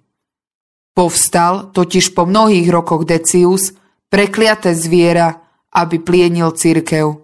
[0.91, 3.79] Povstal totiž po mnohých rokoch Decius
[4.11, 5.39] prekliaté zviera,
[5.71, 7.15] aby plienil církev.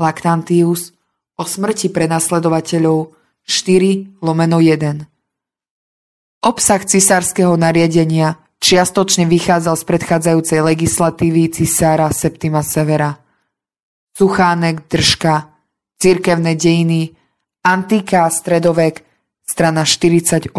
[0.00, 0.96] Lactantius
[1.36, 3.12] o smrti prenasledovateľov
[3.44, 5.04] 4 lomeno 1.
[6.48, 13.18] Obsah cisárskeho nariadenia čiastočne vychádzal z predchádzajúcej legislatívy cisára Septima Severa.
[14.14, 15.50] Suchánek, držka,
[15.98, 17.18] cirkevné dejiny,
[17.66, 19.02] antika a stredovek–
[19.52, 20.54] strana 48.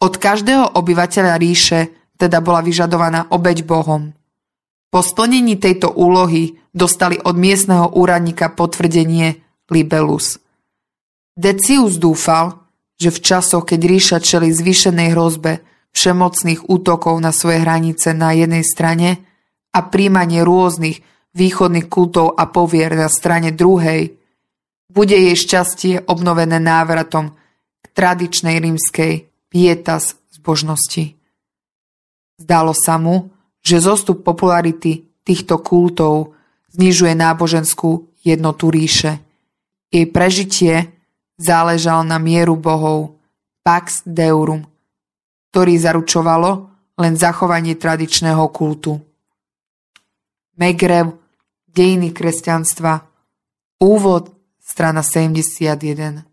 [0.00, 1.80] Od každého obyvateľa ríše
[2.18, 4.10] teda bola vyžadovaná obeď Bohom.
[4.90, 9.38] Po splnení tejto úlohy dostali od miestneho úradníka potvrdenie
[9.70, 10.42] Libelus.
[11.38, 12.58] Decius dúfal,
[12.98, 18.64] že v časoch, keď ríša čeli zvýšenej hrozbe všemocných útokov na svoje hranice na jednej
[18.64, 19.20] strane
[19.74, 21.02] a príjmanie rôznych
[21.34, 24.18] východných kultov a povier na strane druhej,
[24.90, 27.30] bude jej šťastie obnovené návratom
[27.78, 31.14] k tradičnej rímskej pietas zbožnosti.
[32.42, 33.30] Zdalo sa mu,
[33.62, 36.34] že zostup popularity týchto kultov
[36.74, 39.22] znižuje náboženskú jednotu ríše.
[39.90, 40.74] Jej prežitie
[41.38, 43.18] záležal na mieru bohov
[43.62, 44.69] Pax Deurum,
[45.50, 46.50] ktorý zaručovalo
[47.02, 49.02] len zachovanie tradičného kultu.
[50.56, 51.18] Megrev,
[51.70, 53.06] Dejiny kresťanstva,
[53.78, 56.26] Úvod, strana 71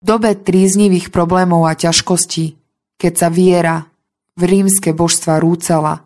[0.00, 2.56] V dobe tríznivých problémov a ťažkostí,
[3.00, 3.88] keď sa viera
[4.36, 6.04] v rímske božstva rúcala,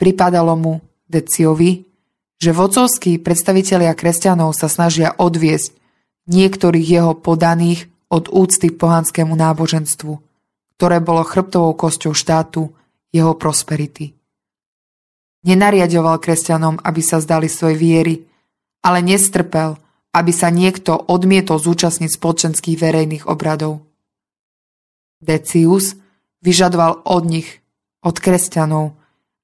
[0.00, 0.74] pripadalo mu,
[1.08, 1.88] Deciovi,
[2.36, 5.72] že vocovskí predstavitelia kresťanov sa snažia odviesť
[6.28, 10.12] niektorých jeho podaných od úcty k pohanskému náboženstvu,
[10.76, 12.72] ktoré bolo chrbtovou kosťou štátu
[13.12, 14.16] jeho prosperity.
[15.44, 18.14] Nenariadoval kresťanom, aby sa zdali svojej viery,
[18.82, 19.78] ale nestrpel,
[20.12, 23.84] aby sa niekto odmietol zúčastniť spoločenských verejných obradov.
[25.22, 25.94] Decius
[26.42, 27.48] vyžadoval od nich,
[28.02, 28.94] od kresťanov,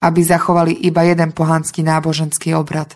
[0.03, 2.95] aby zachovali iba jeden pohanský náboženský obrad.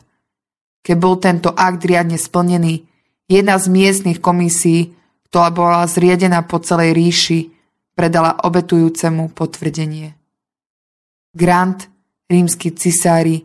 [0.85, 2.87] Keď bol tento akt riadne splnený,
[3.29, 4.98] jedna z miestnych komisí,
[5.29, 7.51] ktorá bola zriedená po celej ríši,
[7.93, 10.15] predala obetujúcemu potvrdenie.
[11.37, 11.89] Grant,
[12.31, 13.45] rímsky cisári,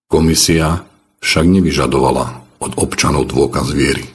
[0.08, 0.88] Komisia
[1.22, 4.06] však nevyžadovala od občanov dôkaz viery.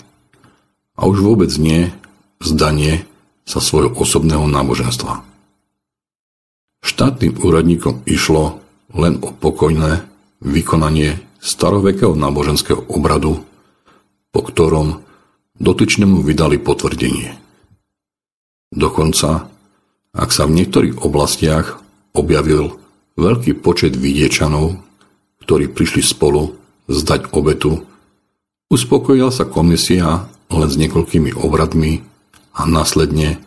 [0.96, 1.92] A už vôbec nie
[2.40, 3.04] zdanie
[3.46, 5.22] sa svojho osobného náboženstva.
[6.82, 8.62] Štátnym úradníkom išlo
[8.94, 10.06] len o pokojné
[10.42, 13.42] vykonanie starovekého náboženského obradu,
[14.34, 15.02] po ktorom
[15.56, 17.32] dotyčnému vydali potvrdenie.
[18.70, 19.48] Dokonca,
[20.12, 21.80] ak sa v niektorých oblastiach
[22.12, 22.76] objavil
[23.16, 24.76] veľký počet vidiečanov,
[25.46, 26.58] ktorí prišli spolu
[26.90, 27.86] zdať obetu,
[28.68, 32.15] uspokojila sa komisia len s niekoľkými obradmi
[32.56, 33.38] a následne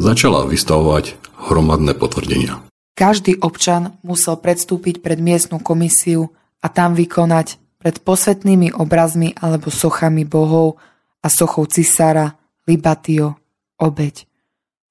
[0.00, 2.64] začala vystavovať hromadné potvrdenia.
[2.96, 6.32] Každý občan musel predstúpiť pred miestnu komisiu
[6.64, 10.80] a tam vykonať pred posvetnými obrazmi alebo sochami bohov
[11.20, 13.36] a sochou cisára Libatio
[13.76, 14.24] obeď.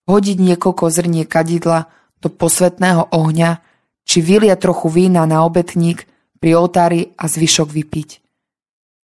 [0.06, 1.90] Hodiť niekoľko zrnie kadidla
[2.22, 3.66] do posvetného ohňa
[4.06, 6.06] či vylia trochu vína na obetník
[6.38, 8.10] pri oltári a zvyšok vypiť.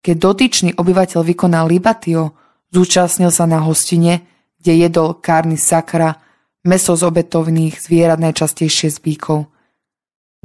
[0.06, 2.38] Keď dotyčný obyvateľ vykonal libatio,
[2.70, 4.31] zúčastnil sa na hostine,
[4.62, 6.22] kde jedol kárny sakra,
[6.62, 9.50] meso z obetovných zvierat najčastejšie z bíkov.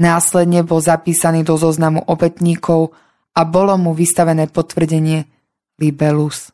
[0.01, 2.97] Následne bol zapísaný do zoznamu obetníkov
[3.37, 5.29] a bolo mu vystavené potvrdenie
[5.77, 6.53] Libelus.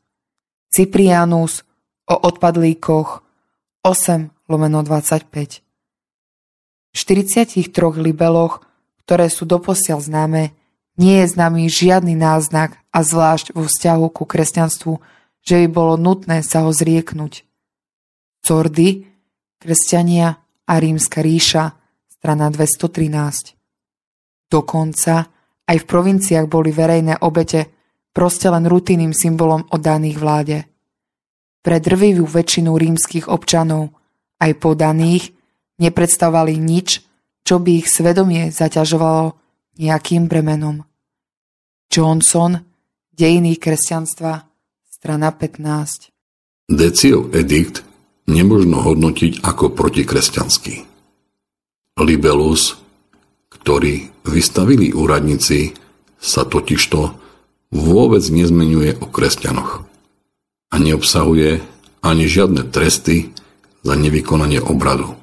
[0.71, 1.63] Cyprianus
[2.11, 3.23] o odpadlíkoch
[3.87, 5.63] 8 lomeno 25.
[6.93, 7.71] 43
[8.03, 8.63] libeloch,
[9.07, 10.55] ktoré sú doposiaľ známe,
[10.99, 14.93] nie je známy žiadny náznak a zvlášť vo vzťahu ku kresťanstvu,
[15.43, 17.49] že by bolo nutné sa ho zrieknúť.
[18.43, 19.07] Cordy,
[19.63, 20.35] kresťania
[20.67, 21.79] a rímska ríša,
[22.11, 24.51] strana 213.
[24.51, 25.15] Dokonca
[25.63, 27.71] aj v provinciách boli verejné obete
[28.11, 30.59] proste len rutinným symbolom oddaných vláde.
[31.63, 33.95] Pre drvivú väčšinu rímskych občanov,
[34.43, 35.31] aj podaných,
[35.79, 36.99] nepredstavovali nič,
[37.47, 39.39] čo by ich svedomie zaťažovalo
[39.79, 40.83] nejakým bremenom.
[41.87, 42.59] Johnson,
[43.13, 44.49] Dejiny kresťanstva,
[44.89, 46.09] strana 15.
[46.73, 47.92] Deciov edikt
[48.27, 50.87] nemožno hodnotiť ako protikresťanský.
[52.03, 52.79] Libelus,
[53.53, 55.77] ktorý vystavili úradníci,
[56.23, 57.01] sa totižto
[57.75, 59.83] vôbec nezmenuje o kresťanoch
[60.71, 61.61] a neobsahuje
[62.03, 63.35] ani žiadne tresty
[63.83, 65.19] za nevykonanie obradu.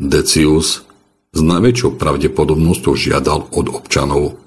[0.00, 0.82] Decius
[1.30, 4.40] s najväčšou pravdepodobnosťou žiadal od občanov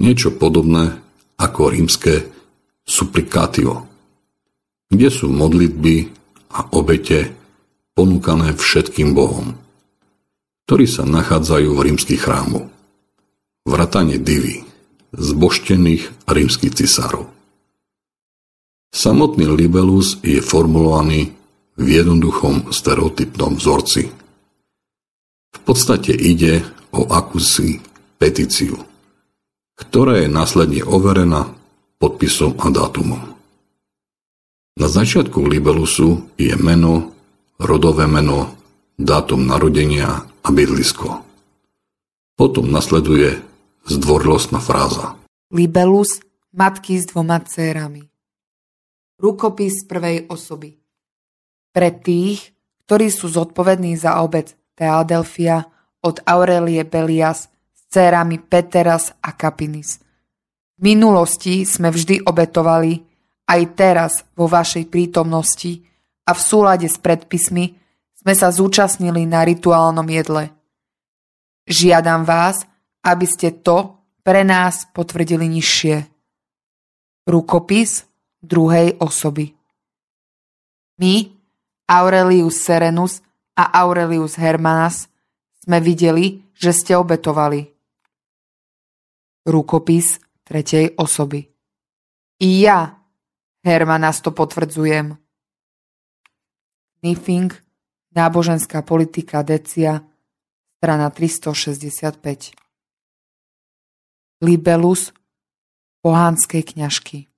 [0.00, 0.96] niečo podobné
[1.36, 2.30] ako rímske
[2.86, 3.84] supplicatio,
[4.88, 6.19] kde sú modlitby
[6.50, 7.34] a obete
[7.94, 9.54] ponúkané všetkým bohom,
[10.66, 12.66] ktorí sa nachádzajú v rímskych chrámu.
[13.66, 14.66] Vratanie divy,
[15.14, 17.28] zboštených rímskych cisárov.
[18.90, 21.30] Samotný libelus je formulovaný
[21.78, 24.10] v jednoduchom stereotypnom vzorci–
[25.50, 26.62] v podstate ide
[26.94, 27.82] o akúsi
[28.18, 28.78] petíciu,
[29.74, 31.50] ktorá je následne overená
[31.98, 33.29] podpisom a dátumom.
[34.80, 37.12] Na začiatku libelusu je meno,
[37.60, 38.56] rodové meno,
[38.96, 41.20] dátum narodenia a bydlisko.
[42.32, 43.44] Potom nasleduje
[43.84, 45.20] zdvorilostná fráza.
[45.52, 46.24] Libelus,
[46.56, 48.08] matky s dvoma dcérami.
[49.20, 50.80] Rukopis prvej osoby.
[51.76, 52.56] Pre tých,
[52.88, 55.60] ktorí sú zodpovední za obec Theadelphia
[56.00, 60.00] od Aurelie Belias s dcérami Peteras a Kapinis.
[60.80, 63.09] V minulosti sme vždy obetovali,
[63.50, 65.82] aj teraz vo vašej prítomnosti
[66.22, 67.74] a v súlade s predpismi
[68.14, 70.54] sme sa zúčastnili na rituálnom jedle.
[71.66, 72.62] Žiadam vás,
[73.02, 76.06] aby ste to pre nás potvrdili nižšie.
[77.26, 78.06] Rukopis
[78.38, 79.56] druhej osoby.
[81.00, 81.26] My,
[81.88, 83.24] Aurelius Serenus
[83.56, 85.08] a Aurelius Hermanas,
[85.64, 87.64] sme videli, že ste obetovali.
[89.48, 91.40] Rukopis tretej osoby.
[92.44, 92.99] I ja,
[93.60, 95.20] Hermanas, to potvrdzujem.
[97.04, 97.52] Nifing
[98.10, 100.02] Náboženská politika Decia,
[100.82, 102.50] strana 365.
[104.42, 105.14] Libelus
[106.02, 107.30] pohánskej kňažky.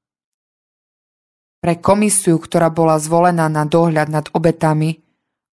[1.60, 5.04] Pre komisiu, ktorá bola zvolená na dohľad nad obetami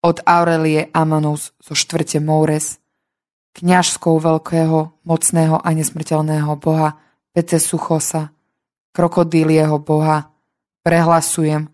[0.05, 2.77] od Aurelie Amanus zo štvrte Moures,
[3.57, 7.01] kňažskou veľkého, mocného a nesmrteľného boha
[7.33, 8.37] Pece Suchosa,
[8.93, 10.36] krokodílieho boha,
[10.87, 11.66] prehlasujem,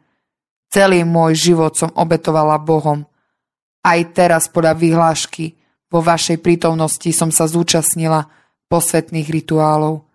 [0.72, 3.04] celý môj život som obetovala Bohom,
[3.84, 5.60] aj teraz podľa vyhlášky
[5.92, 8.32] vo vašej prítomnosti som sa zúčastnila
[8.72, 10.08] posvetných rituálov.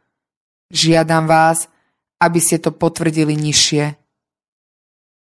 [0.74, 1.70] Žiadam vás,
[2.18, 3.94] aby ste to potvrdili nižšie.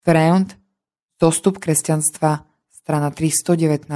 [0.07, 0.55] Freund,
[1.19, 3.91] Dostup kresťanstva, strana 319.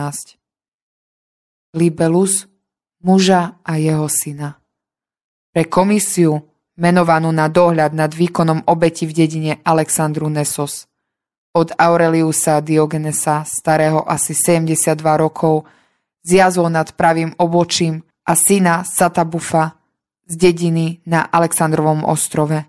[1.79, 2.51] Libelus,
[2.99, 4.59] muža a jeho syna.
[5.55, 6.52] Pre komisiu,
[6.83, 10.85] menovanú na dohľad nad výkonom obeti v dedine Alexandru Nesos–
[11.53, 15.69] od Aureliusa Diogenesa, starého asi 72 rokov,
[16.25, 19.77] zjazol nad pravým obočím a syna Satabufa
[20.25, 22.65] z dediny na Aleksandrovom ostrove.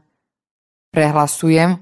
[0.92, 1.80] Prehlasujem,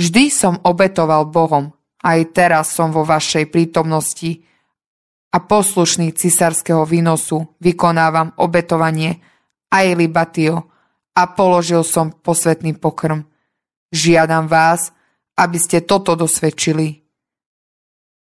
[0.00, 4.42] vždy som obetoval Bohom, aj teraz som vo vašej prítomnosti
[5.32, 9.20] a poslušný cisárskeho výnosu vykonávam obetovanie
[9.70, 10.71] aj libatio
[11.12, 13.28] a položil som posvetný pokrm.
[13.92, 14.92] Žiadam vás,
[15.36, 17.04] aby ste toto dosvedčili.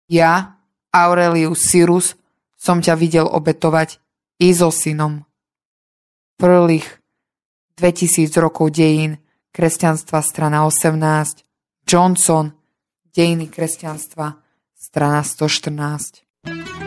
[0.09, 0.61] Ja,
[0.93, 2.15] Aurelius Cyrus,
[2.55, 4.01] som ťa videl obetovať
[4.41, 5.25] i so synom.
[6.37, 6.87] Prvých
[7.81, 9.19] 2000 rokov dejín
[9.55, 11.45] kresťanstva strana 18,
[11.87, 12.53] Johnson,
[13.15, 14.37] dejiny kresťanstva
[14.75, 16.84] strana 114.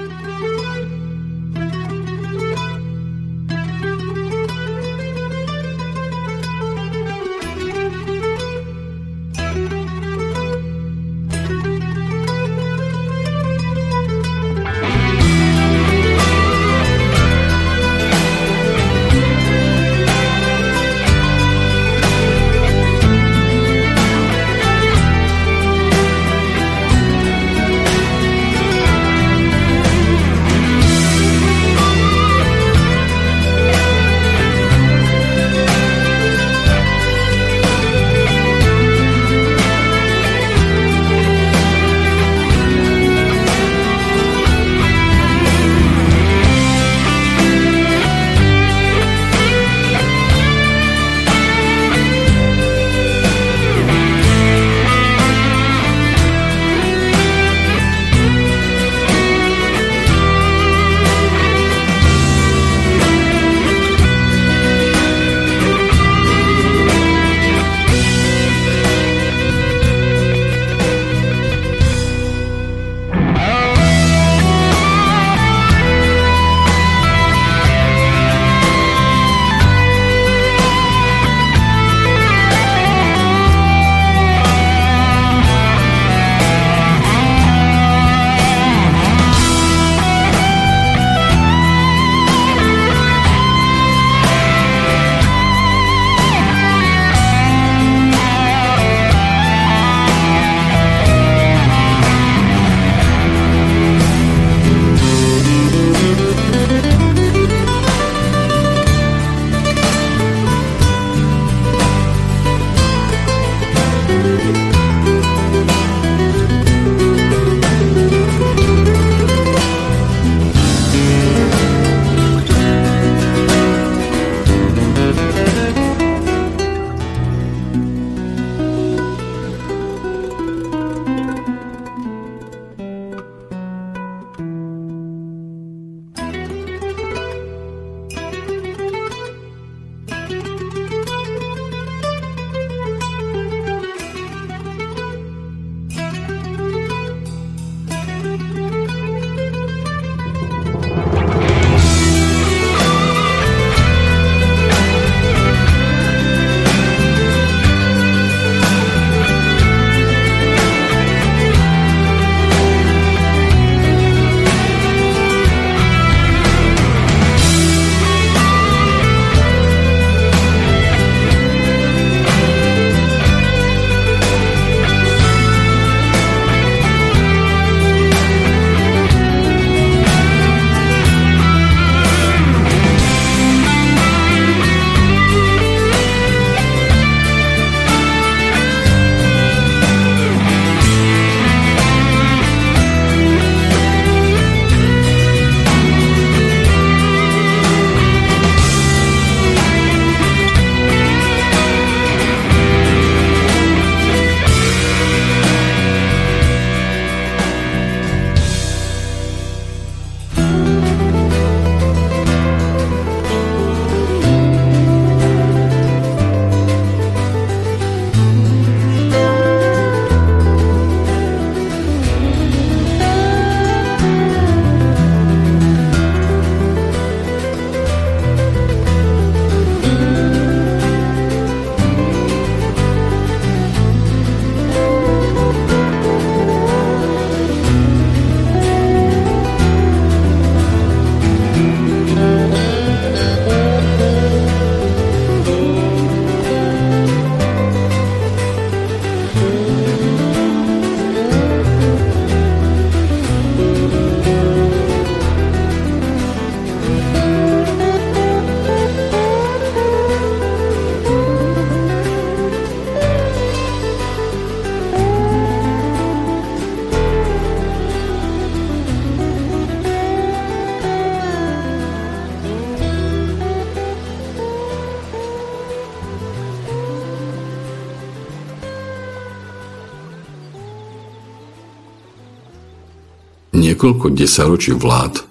[283.68, 285.28] niekoľko desaťročí vlád,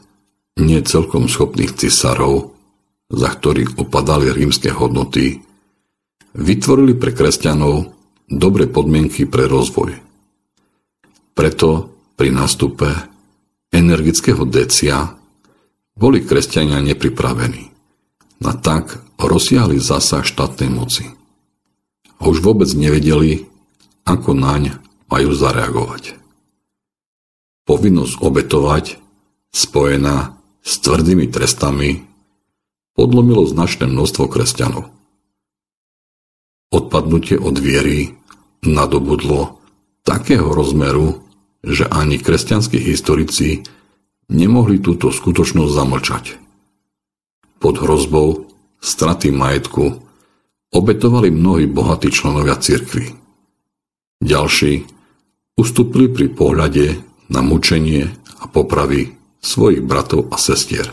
[0.60, 2.52] nie celkom schopných cisárov,
[3.08, 5.40] za ktorých opadali rímske hodnoty,
[6.36, 7.92] vytvorili pre kresťanov
[8.28, 9.96] dobré podmienky pre rozvoj.
[11.32, 11.68] Preto
[12.16, 12.88] pri nástupe
[13.72, 15.16] energického decia
[15.96, 17.72] boli kresťania nepripravení
[18.40, 21.08] na tak rozsiahly zásah štátnej moci.
[22.20, 23.48] A už vôbec nevedeli,
[24.04, 24.76] ako naň
[25.08, 26.25] majú zareagovať.
[27.66, 28.84] Povinnosť obetovať,
[29.50, 32.06] spojená s tvrdými trestami,
[32.94, 34.86] podlomilo značné množstvo kresťanov.
[36.70, 38.14] Odpadnutie od viery
[38.62, 39.58] nadobudlo
[40.06, 41.26] takého rozmeru,
[41.66, 43.66] že ani kresťanskí historici
[44.30, 46.24] nemohli túto skutočnosť zamlčať.
[47.58, 48.46] Pod hrozbou
[48.78, 49.84] straty majetku
[50.70, 53.10] obetovali mnohí bohatí členovia cirkvy.
[54.22, 54.86] Ďalší
[55.58, 58.10] ustúpili pri pohľade na mučenie
[58.40, 60.90] a popravy svojich bratov a sestier.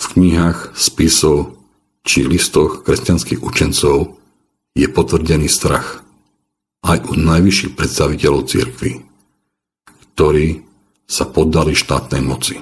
[0.00, 1.60] V knihách, spisov
[2.04, 4.16] či listoch kresťanských učencov
[4.72, 6.00] je potvrdený strach
[6.80, 9.04] aj u najvyšších predstaviteľov cirkvy,
[10.16, 10.64] ktorí
[11.04, 12.56] sa poddali štátnej moci.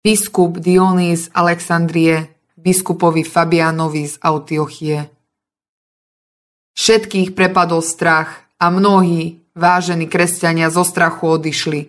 [0.00, 5.08] Biskup Dionys Alexandrie biskupovi Fabianovi z Autiochie.
[6.76, 11.80] Všetkých prepadol strach a mnohí vážení kresťania zo strachu odišli.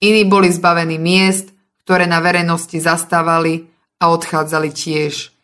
[0.00, 1.52] Iní boli zbavení miest,
[1.84, 3.68] ktoré na verejnosti zastávali
[4.00, 5.34] a odchádzali tiež.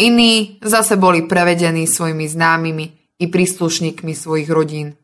[0.00, 2.86] Iní zase boli prevedení svojimi známymi
[3.20, 4.96] i príslušníkmi svojich rodín.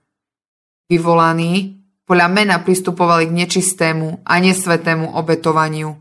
[0.89, 1.79] Vyvolaní
[2.09, 5.93] podľa mena pristupovali k nečistému a nesvetému obetovaniu.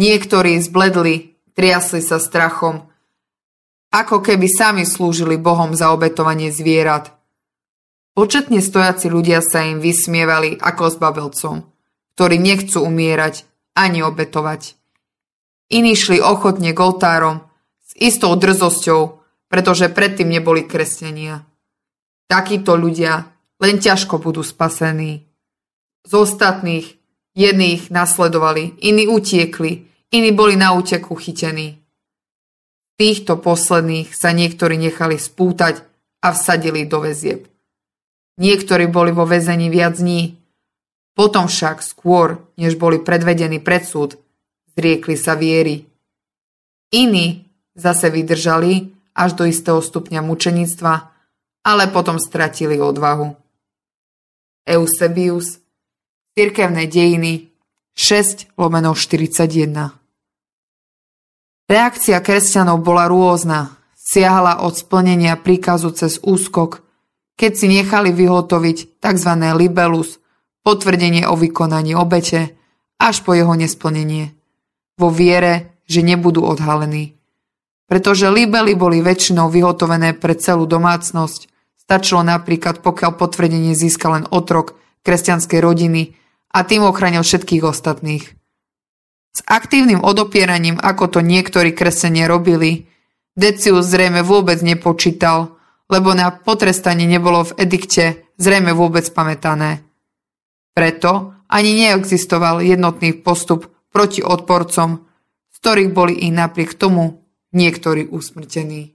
[0.00, 2.88] Niektorí zbledli, triasli sa strachom,
[3.92, 7.19] ako keby sami slúžili Bohom za obetovanie zvierat.
[8.20, 11.64] Početne stojaci ľudia sa im vysmievali ako s babelcom,
[12.12, 14.76] ktorí nechcú umierať ani obetovať.
[15.72, 17.40] Iní šli ochotne k oltárom
[17.80, 21.48] s istou drzosťou, pretože predtým neboli kresťania.
[22.28, 23.24] Takíto ľudia
[23.56, 25.24] len ťažko budú spasení.
[26.04, 27.00] Z ostatných
[27.32, 31.80] jedných nasledovali, iní utiekli, iní boli na úteku chytení.
[33.00, 35.80] Týchto posledných sa niektorí nechali spútať
[36.20, 37.48] a vsadili do väzieb.
[38.40, 40.40] Niektorí boli vo väzení viac dní.
[41.12, 44.16] Potom však skôr, než boli predvedení pred súd,
[44.72, 45.84] zriekli sa viery.
[46.90, 47.44] Iní
[47.76, 50.92] zase vydržali až do istého stupňa mučeníctva,
[51.68, 53.36] ale potom stratili odvahu.
[54.64, 55.60] Eusebius,
[56.30, 57.50] Cirkevné dejiny
[57.92, 59.92] 6 lomeno 41.
[61.68, 63.76] Reakcia kresťanov bola rôzna.
[63.92, 66.86] Siahala od splnenia príkazu cez úskok,
[67.40, 69.32] keď si nechali vyhotoviť tzv.
[69.56, 70.20] libelus,
[70.60, 72.60] potvrdenie o vykonaní obete,
[73.00, 74.36] až po jeho nesplnenie.
[75.00, 77.16] Vo viere, že nebudú odhalení.
[77.88, 81.48] Pretože libely boli väčšinou vyhotovené pre celú domácnosť,
[81.90, 86.14] Stačilo napríklad, pokiaľ potvrdenie získa len otrok kresťanskej rodiny
[86.54, 88.30] a tým ochránil všetkých ostatných.
[89.34, 92.86] S aktívnym odopieraním, ako to niektorí kresťania robili,
[93.34, 95.58] Decius zrejme vôbec nepočítal,
[95.90, 99.82] lebo na potrestanie nebolo v edikte zrejme vôbec pamätané.
[100.70, 105.02] Preto ani neexistoval jednotný postup proti odporcom,
[105.50, 108.94] z ktorých boli i napriek tomu niektorí usmrtení.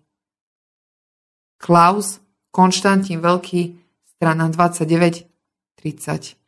[1.59, 2.23] Klaus
[2.55, 3.75] Konštantín Veľký,
[4.15, 6.39] strana 29-30.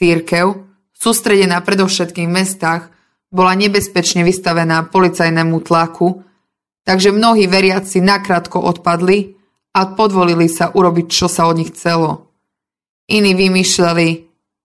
[0.00, 0.46] Církev,
[0.96, 2.88] sústredená predovšetkým v mestách,
[3.28, 6.24] bola nebezpečne vystavená policajnému tlaku,
[6.88, 9.36] takže mnohí veriaci nakrátko odpadli
[9.76, 12.32] a podvolili sa urobiť, čo sa od nich chcelo.
[13.12, 14.08] Iní vymýšľali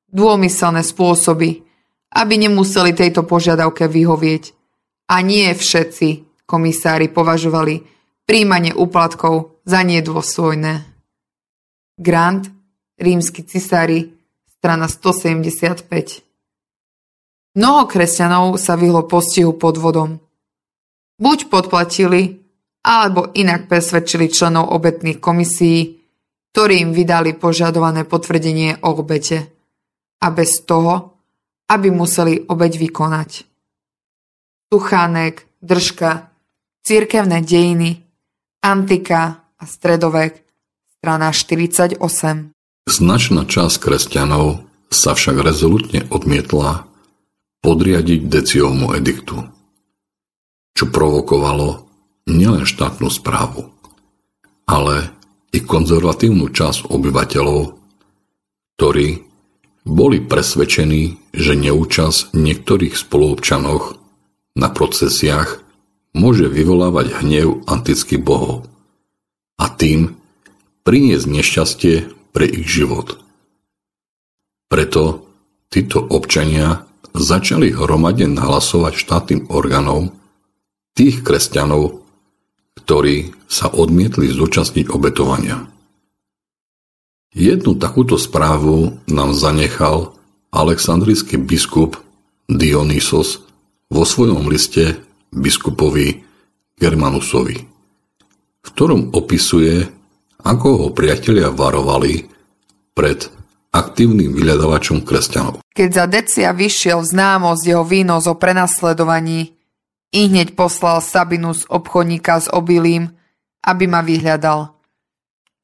[0.07, 1.67] dômyselné spôsoby,
[2.15, 4.55] aby nemuseli tejto požiadavke vyhovieť.
[5.11, 7.83] A nie všetci komisári považovali
[8.23, 10.79] príjmanie úplatkov za nedôstojné.
[11.99, 12.47] Grant,
[12.95, 14.15] rímsky cisári,
[14.47, 16.23] strana 175.
[17.59, 20.22] Mnoho kresťanov sa vyhlo postihu podvodom.
[21.19, 22.43] Buď podplatili,
[22.83, 26.03] alebo inak presvedčili členov obetných komisí,
[26.53, 29.49] ktorí im vydali požadované potvrdenie o obete.
[30.23, 31.17] A bez toho,
[31.71, 33.31] aby museli obeť vykonať.
[34.69, 36.33] Tuchánek, držka,
[36.83, 38.03] církevné dejiny,
[38.63, 40.39] Antika a stredovek,
[40.99, 41.99] strana 48.
[42.87, 46.87] Značná časť kresťanov sa však rezolutne odmietla
[47.59, 49.43] podriadiť Deciovmu ediktu,
[50.73, 51.85] čo provokovalo
[52.29, 53.69] nielen štátnu správu,
[54.65, 55.13] ale
[55.53, 57.61] i konzervatívnu časť obyvateľov,
[58.77, 59.07] ktorí
[59.83, 63.99] boli presvedčení, že neúčasť niektorých spoluobčanoch
[64.57, 65.61] na procesiách
[66.13, 68.65] môže vyvolávať hnev antických bohov
[69.59, 70.15] a tým
[70.85, 71.95] priniesť nešťastie
[72.33, 73.21] pre ich život.
[74.69, 75.29] Preto
[75.69, 80.13] títo občania začali hromadne nahlasovať štátnym orgánom
[80.93, 82.05] tých kresťanov,
[82.77, 85.69] ktorí sa odmietli zúčastniť obetovania.
[87.33, 90.13] Jednu takúto správu nám zanechal
[90.53, 91.97] aleksandrijský biskup
[92.45, 93.41] Dionysos
[93.89, 95.01] vo svojom liste
[95.33, 96.21] biskupovi
[96.77, 97.57] Germanusovi,
[98.61, 99.81] v ktorom opisuje,
[100.45, 102.29] ako ho priatelia varovali
[102.93, 103.25] pred
[103.73, 105.65] aktívnym vyľadovačom kresťanov.
[105.73, 109.57] Keď za Decia vyšiel známosť jeho výnos o prenasledovaní,
[110.13, 113.17] i hneď poslal Sabinus obchodníka s obilím,
[113.65, 114.69] aby ma vyhľadal.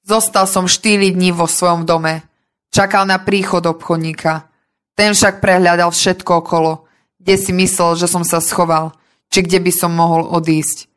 [0.02, 2.26] Zostal som 4 dní vo svojom dome.
[2.74, 4.50] Čakal na príchod obchodníka.
[4.98, 6.90] Ten však prehľadal všetko okolo,
[7.22, 8.98] kde si myslel, že som sa schoval,
[9.30, 10.90] či kde by som mohol odísť.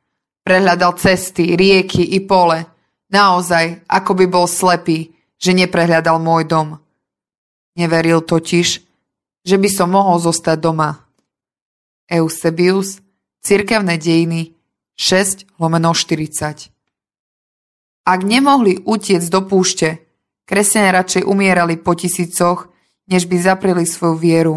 [0.43, 2.65] Prehľadal cesty, rieky i pole.
[3.13, 6.69] Naozaj, ako by bol slepý, že neprehľadal môj dom.
[7.77, 8.69] Neveril totiž,
[9.45, 11.05] že by som mohol zostať doma.
[12.09, 13.02] Eusebius,
[13.43, 14.55] Cirkevné dejiny
[14.95, 16.73] 6 lomeno 40
[18.03, 20.03] ak nemohli utiecť do púšte,
[20.43, 22.67] kresťania radšej umierali po tisícoch,
[23.07, 24.57] než by zaprili svoju vieru.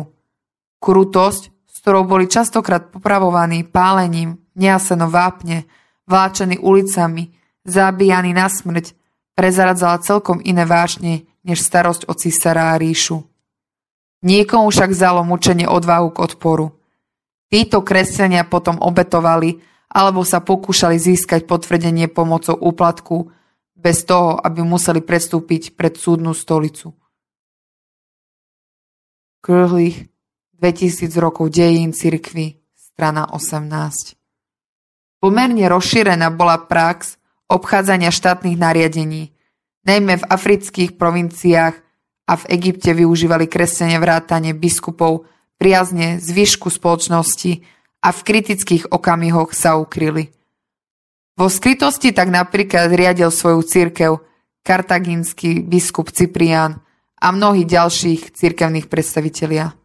[0.81, 5.69] Krutosť, s ktorou boli častokrát popravovaní pálením, nejaseno vápne,
[6.09, 7.37] vláčení ulicami,
[7.69, 8.97] zabíjani na smrť,
[9.37, 13.21] prezradzala celkom iné vášne, než starosť o císara a ríšu.
[14.25, 16.73] Niekomu však vzalo mučenie odvahu k odporu.
[17.49, 19.61] Títo kresťania potom obetovali
[19.95, 23.31] alebo sa pokúšali získať potvrdenie pomocou úplatku
[23.75, 26.91] bez toho, aby museli predstúpiť pred súdnu stolicu.
[29.45, 30.09] Krhlých
[30.57, 34.17] 2000 rokov dejín cirkvy, strana 18.
[35.21, 39.37] Pomerne rozšírená bola prax obchádzania štátnych nariadení.
[39.85, 41.75] Najmä v afrických provinciách
[42.25, 47.63] a v Egypte využívali kresťania vrátane biskupov priazne zvyšku spoločnosti
[48.05, 50.29] a v kritických okamihoch sa ukryli.
[51.35, 54.23] Vo skrytosti tak napríklad riadil svoju církev
[54.63, 56.79] kartagínsky biskup Cyprián
[57.19, 59.75] a mnohí ďalších církevných predstavitelia.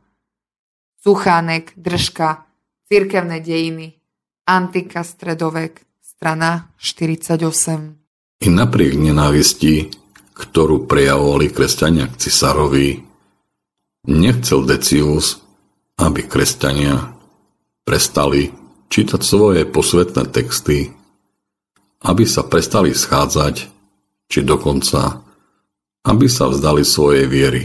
[1.00, 2.46] Suchánek, Držka,
[2.90, 3.94] Církevné dejiny,
[4.50, 8.42] Antika stredovek, strana 48.
[8.42, 9.94] I napriek nenávisti,
[10.34, 13.00] ktorú prejavovali kresťania k cisárovi,
[14.10, 15.38] nechcel Decius,
[16.00, 17.12] aby kresťania
[17.84, 18.48] prestali
[18.88, 20.90] čítať svoje posvetné texty,
[22.00, 23.54] aby sa prestali schádzať,
[24.30, 25.20] či dokonca,
[26.08, 27.64] aby sa vzdali svojej viery.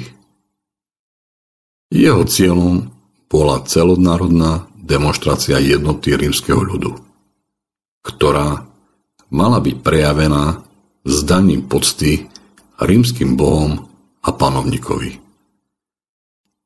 [1.93, 2.91] Jeho cieľom
[3.31, 6.91] bola celodnárodná demonstrácia jednoty rímskeho ľudu,
[8.03, 8.67] ktorá
[9.31, 10.61] mala byť prejavená
[11.07, 12.27] zdaním pocty
[12.81, 13.87] rímským bohom
[14.25, 15.21] a panovníkovi.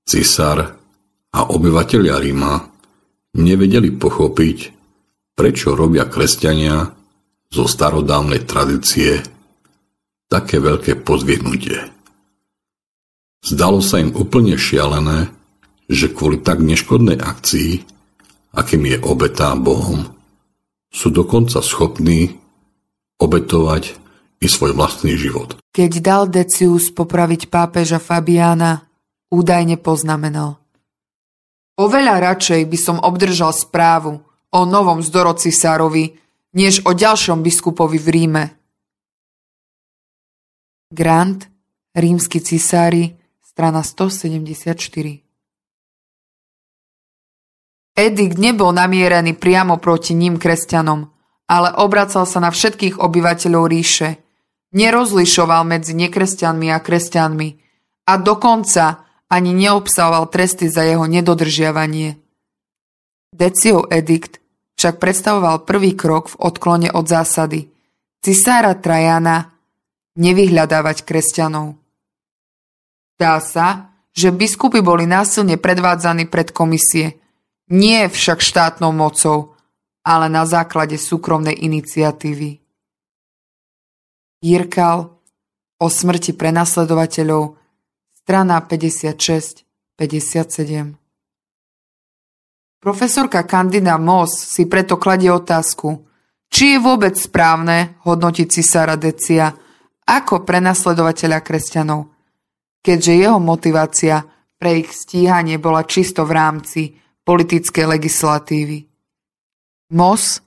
[0.10, 0.79] Cisár
[1.34, 2.54] a obyvateľia Ríma
[3.38, 4.58] nevedeli pochopiť,
[5.38, 6.90] prečo robia kresťania
[7.50, 9.22] zo starodávnej tradície
[10.30, 11.90] také veľké pozviehnutie.
[13.42, 15.32] Zdalo sa im úplne šialené,
[15.90, 17.82] že kvôli tak neškodnej akcii,
[18.54, 20.06] akým je obetá Bohom,
[20.94, 22.38] sú dokonca schopní
[23.18, 23.98] obetovať
[24.40, 25.58] i svoj vlastný život.
[25.74, 28.86] Keď dal Decius popraviť pápeža Fabiána,
[29.34, 30.59] údajne poznamenal.
[31.80, 34.20] Oveľa radšej by som obdržal správu
[34.52, 36.20] o novom zdoroci Sárovi,
[36.52, 38.44] než o ďalšom biskupovi v Ríme.
[40.92, 41.48] Grant,
[41.96, 44.76] rímsky cisári, strana 174
[47.96, 51.08] Edikt nebol namierený priamo proti ním kresťanom,
[51.48, 54.20] ale obracal sa na všetkých obyvateľov ríše.
[54.76, 57.50] Nerozlišoval medzi nekresťanmi a kresťanmi
[58.08, 62.18] a dokonca ani neobsahoval tresty za jeho nedodržiavanie.
[63.30, 64.42] Decio edikt
[64.82, 67.70] však predstavoval prvý krok v odklone od zásady
[68.20, 69.54] cisára Trajana
[70.20, 71.78] nevyhľadávať kresťanov.
[73.20, 77.20] Dá sa, že biskupy boli násilne predvádzaní pred komisie,
[77.70, 79.56] nie však štátnou mocou,
[80.02, 82.58] ale na základe súkromnej iniciatívy.
[84.40, 85.12] Jirkal
[85.80, 87.59] o smrti prenasledovateľov
[88.30, 90.94] strana 56-57.
[92.78, 96.06] Profesorka Candida Moss si preto kladie otázku,
[96.46, 99.50] či je vôbec správne hodnotiť cisára Decia
[100.06, 102.14] ako prenasledovateľa kresťanov,
[102.86, 104.22] keďže jeho motivácia
[104.62, 106.94] pre ich stíhanie bola čisto v rámci
[107.26, 108.78] politickej legislatívy.
[109.98, 110.38] MOS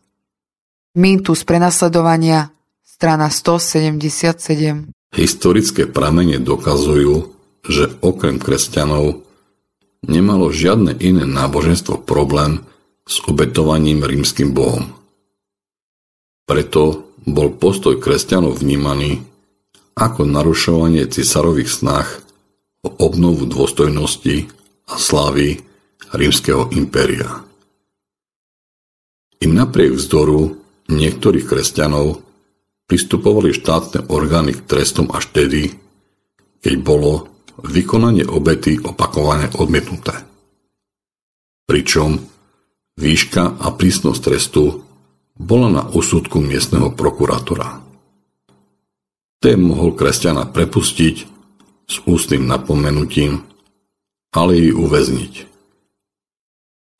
[1.02, 2.46] Mýtus prenasledovania
[2.86, 7.31] strana 177 Historické pramene dokazujú,
[7.66, 9.22] že okrem kresťanov
[10.02, 12.66] nemalo žiadne iné náboženstvo problém
[13.06, 14.90] s obetovaním rímským bohom.
[16.46, 19.22] Preto bol postoj kresťanov vnímaný
[19.94, 22.08] ako narušovanie cisarových snách
[22.82, 24.50] o obnovu dôstojnosti
[24.90, 25.62] a slávy
[26.10, 27.46] rímskeho impéria.
[29.42, 30.58] Im napriek vzdoru
[30.90, 32.22] niektorých kresťanov
[32.90, 35.78] pristupovali štátne orgány k trestom až tedy,
[36.62, 37.31] keď bolo
[37.62, 40.12] vykonanie obety opakované odmietnuté.
[41.66, 42.18] Pričom
[42.98, 44.84] výška a prísnosť trestu
[45.38, 47.80] bola na úsudku miestneho prokurátora.
[49.42, 51.16] Ten mohol kresťana prepustiť
[51.88, 53.42] s ústnym napomenutím,
[54.30, 55.34] ale jej uväzniť.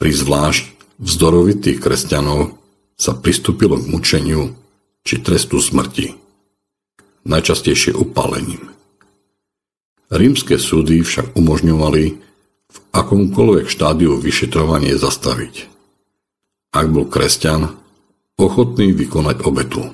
[0.00, 0.64] Pri zvlášť
[0.98, 2.58] vzdorovitých kresťanov
[2.98, 4.42] sa pristúpilo k mučeniu
[5.06, 6.18] či trestu smrti,
[7.22, 8.71] najčastejšie upálením.
[10.12, 12.04] Rímske súdy však umožňovali
[12.68, 15.72] v akomkoľvek štádiu vyšetrovanie zastaviť.
[16.76, 17.72] Ak bol kresťan
[18.36, 19.88] ochotný vykonať obetu.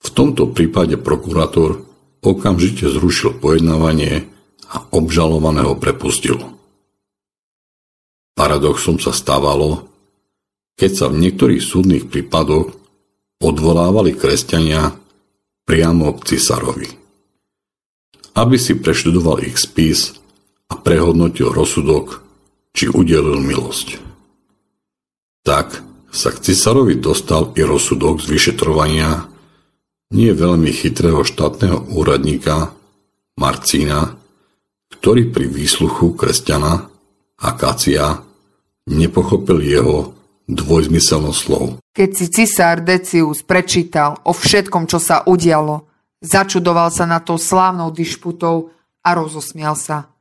[0.00, 1.84] V tomto prípade prokurátor
[2.24, 4.24] okamžite zrušil pojednávanie
[4.72, 6.40] a obžalovaného prepustil.
[8.32, 9.92] Paradoxom sa stávalo,
[10.80, 12.72] keď sa v niektorých súdnych prípadoch
[13.44, 14.96] odvolávali kresťania
[15.68, 16.99] priamo k cisárovi.
[18.36, 20.14] Aby si preštudoval ich spis
[20.70, 22.22] a prehodnotil rozsudok,
[22.70, 23.98] či udelil milosť.
[25.42, 29.26] Tak sa k cisárovi dostal i rozsudok z vyšetrovania
[30.10, 32.74] nie veľmi chytrého štátneho úradníka
[33.38, 34.18] Marcína,
[34.90, 36.90] ktorý pri výsluchu kresťana
[37.40, 38.20] Akácia
[38.90, 40.12] nepochopil jeho
[40.50, 41.78] dvojzmyselnosť slov.
[41.94, 45.89] Keď si cisár Decius prečítal o všetkom, čo sa udialo,
[46.20, 50.12] začudoval sa na tou slávnou dišputou a rozosmial sa.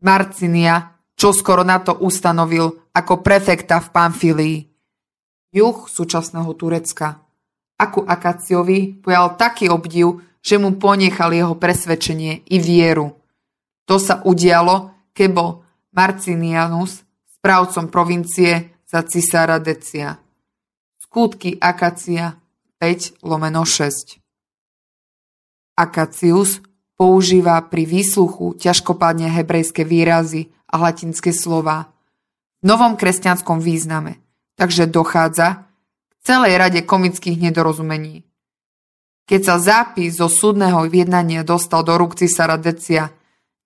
[0.00, 4.58] Marcinia čo skoro na to ustanovil ako prefekta v Pamfilii.
[5.54, 7.22] Juh súčasného Turecka.
[7.78, 13.14] Aku Akaciovi pojal taký obdiv, že mu ponechal jeho presvedčenie i vieru.
[13.86, 15.50] To sa udialo, keď bol
[15.94, 17.06] Marcinianus
[17.38, 20.18] správcom provincie za cisára Decia.
[20.98, 22.34] Skutky Akacia
[22.82, 24.23] 5 lomeno 6
[25.74, 26.62] Akacius
[26.94, 31.90] používa pri výsluchu ťažkopádne hebrejské výrazy a latinské slova
[32.62, 35.66] v novom kresťanskom význame takže dochádza
[36.08, 38.24] k celej rade komických nedorozumení.
[39.24, 43.10] Keď sa zápis zo súdneho jednania dostal do rúk cisára Decia,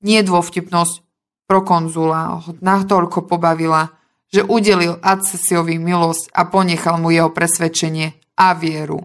[0.06, 1.02] nie dôvtipnosť
[1.50, 3.90] prokonzula ho natoľko pobavila,
[4.28, 9.02] že udelil Adcesiovi milosť a ponechal mu jeho presvedčenie a vieru.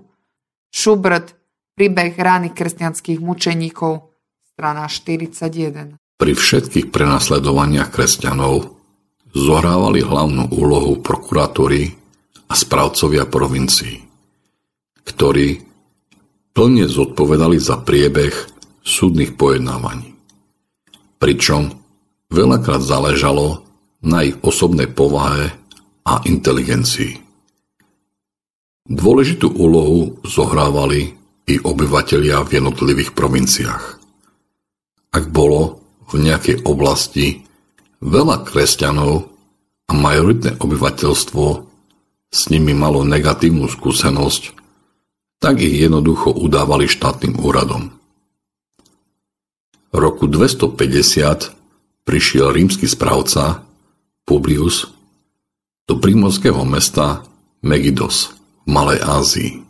[0.70, 1.34] Schubert,
[1.74, 4.14] príbeh rány kresťanských mučeníkov,
[4.54, 5.98] strana 41.
[5.98, 8.78] Pri všetkých prenasledovaniach kresťanov
[9.34, 11.90] zohrávali hlavnú úlohu prokurátori
[12.46, 14.06] a správcovia provincií,
[15.02, 15.66] ktorí
[16.54, 18.34] plne zodpovedali za priebeh
[18.86, 20.14] súdnych pojednávaní.
[21.18, 21.74] Pričom
[22.30, 23.66] veľakrát záležalo
[24.06, 25.50] na ich osobnej povahe
[26.06, 27.18] a inteligencii.
[28.86, 33.86] Dôležitú úlohu zohrávali i obyvatelia v jednotlivých provinciách.
[35.14, 37.44] Ak bolo v nejakej oblasti
[38.04, 39.32] Veľa kresťanov
[39.88, 41.46] a majoritné obyvateľstvo
[42.28, 44.60] s nimi malo negatívnu skúsenosť,
[45.40, 47.96] tak ich jednoducho udávali štátnym úradom.
[49.88, 53.64] V roku 250 prišiel rímsky správca
[54.28, 54.92] Publius
[55.88, 57.24] do primorského mesta
[57.64, 59.63] Megidos v Malej Ázii.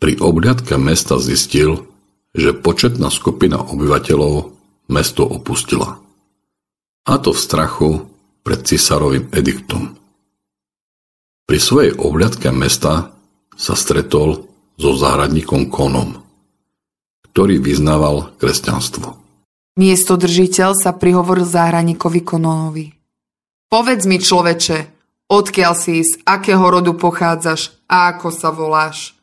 [0.00, 1.84] Pri obľadke mesta zistil,
[2.32, 4.56] že početná skupina obyvateľov
[4.88, 6.00] mesto opustila
[7.04, 7.90] a to v strachu
[8.40, 9.96] pred cisárovým ediktom.
[11.44, 13.12] Pri svojej obľadke mesta
[13.58, 14.46] sa stretol
[14.80, 16.16] so záhradníkom Konom,
[17.30, 19.18] ktorý vyznával kresťanstvo.
[19.76, 22.86] Miestodržiteľ sa prihovoril záhradníkovi Kononovi.
[23.70, 24.78] Povedz mi, človeče,
[25.30, 29.19] odkiaľ si, z akého rodu pochádzaš a ako sa voláš?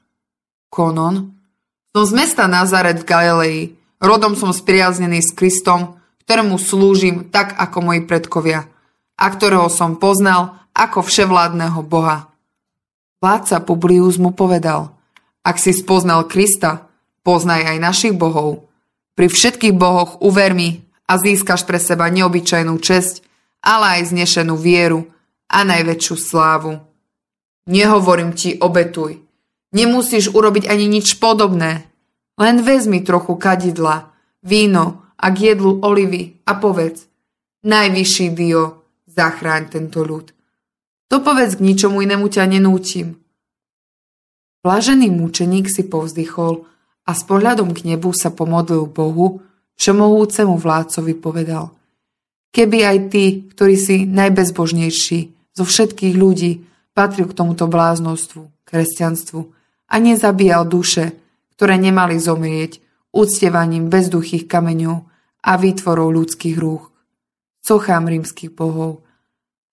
[0.69, 1.33] Konon?
[1.95, 3.59] Som z mesta Nazaret v Galilei.
[3.97, 5.97] Rodom som spriaznený s Kristom,
[6.27, 8.69] ktorému slúžim tak ako moji predkovia
[9.17, 12.29] a ktorého som poznal ako vševládneho Boha.
[13.17, 14.93] Vládca Publius mu povedal,
[15.41, 16.85] ak si spoznal Krista,
[17.25, 18.69] poznaj aj našich bohov.
[19.17, 23.25] Pri všetkých bohoch uver mi a získaš pre seba neobyčajnú česť,
[23.65, 25.09] ale aj znešenú vieru
[25.49, 26.77] a najväčšiu slávu.
[27.67, 29.26] Nehovorím ti obetuj.
[29.75, 31.87] Nemusíš urobiť ani nič podobné.
[32.37, 34.13] Len vezmi trochu kadidla,
[34.45, 37.09] víno a k jedlu olivy a povedz
[37.65, 40.31] Najvyšší Dio, zachráň tento ľud.
[41.09, 43.17] To povedz k ničomu inému ťa nenútim.
[44.61, 46.63] Blažený mučeník si povzdychol
[47.07, 49.41] a s pohľadom k nebu sa pomodlil Bohu,
[49.79, 51.73] všemohúcemu vládcovi povedal.
[52.51, 55.19] Keby aj ty, ktorý si najbezbožnejší
[55.55, 59.56] zo všetkých ľudí, patril k tomuto bláznostvu, kresťanstvu
[59.87, 61.15] a nezabíjal duše,
[61.55, 62.83] ktoré nemali zomrieť
[63.15, 65.07] úctevaním bezduchých kameňov
[65.41, 66.91] a výtvorov ľudských rúch.
[67.63, 69.03] Sochám rímskych bohov.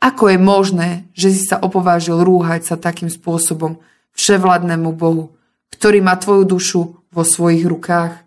[0.00, 3.80] Ako je možné, že si sa opovážil rúhať sa takým spôsobom
[4.14, 5.34] vševladnému Bohu,
[5.74, 8.24] ktorý má tvoju dušu vo svojich rukách.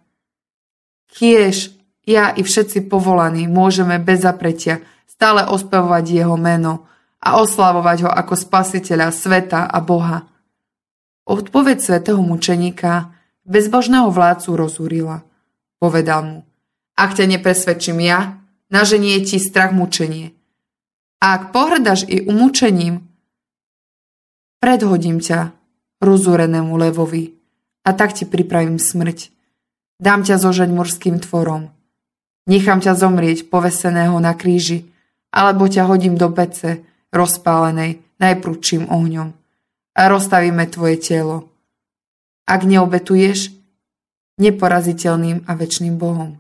[1.11, 1.73] Kiež
[2.07, 4.79] ja i všetci povolaní môžeme bez zapretia
[5.09, 6.87] stále ospevovať jeho meno
[7.19, 10.23] a oslavovať ho ako spasiteľa sveta a Boha.
[11.27, 13.11] Odpoveď svetého mučeníka
[13.43, 15.27] bezbožného vládcu rozúrila.
[15.75, 16.39] Povedal mu,
[16.95, 18.39] ak ťa nepresvedčím ja,
[18.71, 20.31] naženie ti strach mučenie.
[21.19, 23.03] A ak pohrdaš i umúčením,
[24.63, 25.51] predhodím ťa
[25.99, 27.35] rozúrenému levovi
[27.83, 29.27] a tak ti pripravím smrť.
[29.99, 31.75] Dám ťa zožať morským tvorom.
[32.47, 34.87] Nechám ťa zomrieť poveseného na kríži,
[35.35, 39.36] alebo ťa hodím do pece, rozpálenej najprúčším ohňom
[39.97, 41.49] a rozstavíme tvoje telo.
[42.45, 43.57] Ak neobetuješ,
[44.37, 46.37] neporaziteľným a väčšným Bohom.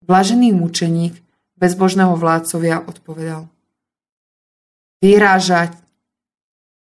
[0.00, 1.20] Blažený mučeník
[1.60, 3.46] bezbožného vládcovia odpovedal.
[5.04, 5.76] Vyhrážať.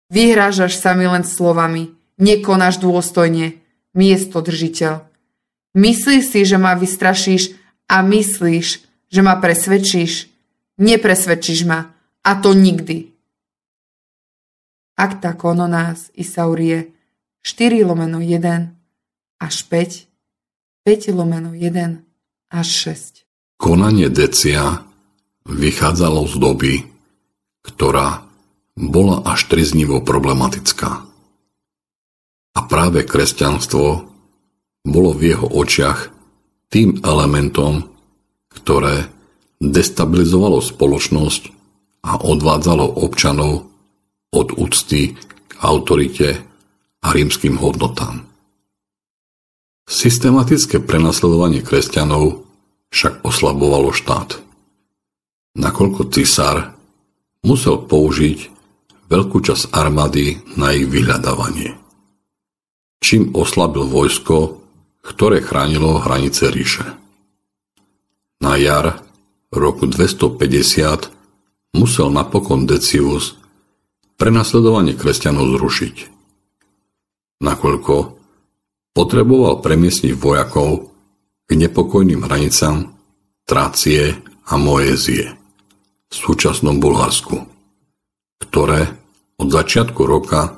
[0.09, 3.61] Vyhrážaš sa mi len slovami, nekonáš dôstojne,
[3.93, 5.05] miesto držiteľ.
[5.77, 7.55] Myslíš si, že ma vystrašíš
[7.89, 8.67] a myslíš,
[9.13, 10.33] že ma presvedčíš.
[10.75, 13.14] Nepresvedčíš ma, a to nikdy.
[14.95, 16.95] Akta kononás Isaurie
[17.43, 20.07] 4 lomeno 1 až 5,
[20.87, 23.59] 5 lomeno 1 až 6.
[23.59, 24.87] Konanie Decia
[25.51, 26.75] vychádzalo z doby,
[27.67, 28.23] ktorá
[28.79, 31.03] bola až triznivo problematická.
[32.55, 33.87] A práve kresťanstvo
[34.87, 36.15] bolo v jeho očiach
[36.71, 37.91] tým elementom,
[38.55, 39.11] ktoré
[39.59, 41.43] destabilizovalo spoločnosť
[42.07, 43.74] a odvádzalo občanov
[44.35, 46.43] od úcty k autorite
[46.99, 48.27] a rímským hodnotám.
[49.87, 52.43] Systematické prenasledovanie kresťanov
[52.91, 54.41] však oslabovalo štát.
[55.55, 56.75] Nakoľko cisár
[57.47, 58.39] musel použiť
[59.13, 61.77] veľkú časť armády na ich vyhľadávanie.
[63.05, 64.65] Čím oslabil vojsko,
[65.05, 66.89] ktoré chránilo hranice ríše.
[68.41, 69.05] Na jar
[69.53, 73.37] roku 250 musel napokon Decius
[74.17, 75.97] prenasledovanie kresťanov zrušiť.
[77.43, 77.95] Nakoľko
[78.95, 80.95] potreboval premiesniť vojakov
[81.45, 82.95] k nepokojným hranicám
[83.45, 84.17] Trácie
[84.49, 85.37] a Moézie
[86.09, 87.45] v súčasnom Bulharsku,
[88.41, 88.89] ktoré
[89.37, 90.57] od začiatku roka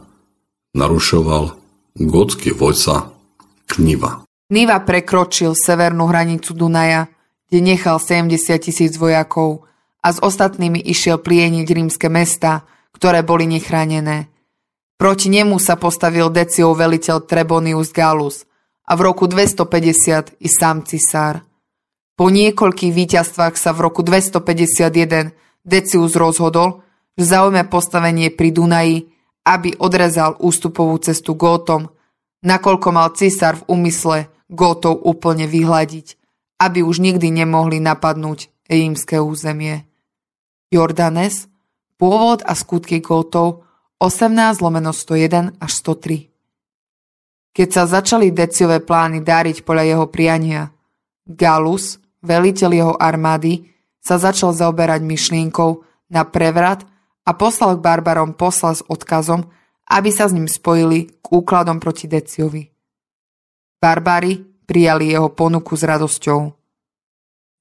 [0.76, 1.56] narušoval
[1.96, 3.10] gótsky vojca
[3.66, 4.22] Kniva.
[4.52, 7.10] Niva prekročil severnú hranicu Dunaja,
[7.50, 9.66] kde nechal 70 tisíc vojakov
[10.04, 12.62] a s ostatnými išiel plieniť rímske mesta,
[12.96, 14.32] ktoré boli nechránené.
[14.96, 18.48] Proti nemu sa postavil Deciov veliteľ Trebonius Galus
[18.88, 21.44] a v roku 250 i sám cisár.
[22.16, 26.80] Po niekoľkých víťazstvách sa v roku 251 Decius rozhodol,
[27.12, 29.12] že zaujme postavenie pri Dunaji,
[29.44, 31.92] aby odrezal ústupovú cestu Gótom,
[32.40, 36.16] nakoľko mal cisár v úmysle Gótov úplne vyhľadiť,
[36.56, 39.84] aby už nikdy nemohli napadnúť rímske územie.
[40.72, 41.52] Jordanes,
[41.96, 43.64] pôvod a skutky Gótov
[43.98, 50.68] 18 lomeno 101 až 103 Keď sa začali Deciové plány dáriť podľa jeho priania,
[51.24, 55.82] Galus, veliteľ jeho armády, sa začal zaoberať myšlienkou
[56.12, 56.86] na prevrat
[57.26, 59.50] a poslal k barbarom posla s odkazom,
[59.90, 62.70] aby sa s ním spojili k úkladom proti Deciovi.
[63.82, 64.38] Barbári
[64.68, 66.40] prijali jeho ponuku s radosťou.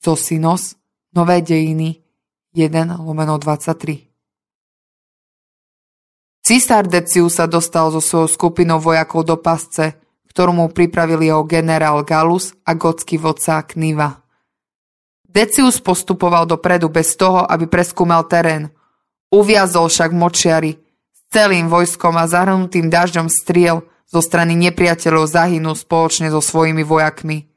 [0.04, 0.78] Zosinos,
[1.16, 2.04] Nové dejiny,
[2.52, 4.15] 1 lomeno 23
[6.46, 9.98] Cisár Decius sa dostal so svojou skupinou vojakov do pasce,
[10.30, 14.22] ktorú mu pripravil jeho generál Galus a gocký vodca Kniva.
[15.26, 18.70] Decius postupoval dopredu bez toho, aby preskúmal terén.
[19.34, 20.78] Uviazol však močiari
[21.10, 27.50] s celým vojskom a zahrnutým dažďom striel zo strany nepriateľov zahynul spoločne so svojimi vojakmi.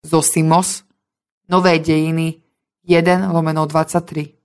[0.00, 0.88] Zosimos,
[1.44, 2.40] Nové dejiny
[2.88, 4.41] 1 lomeno 23.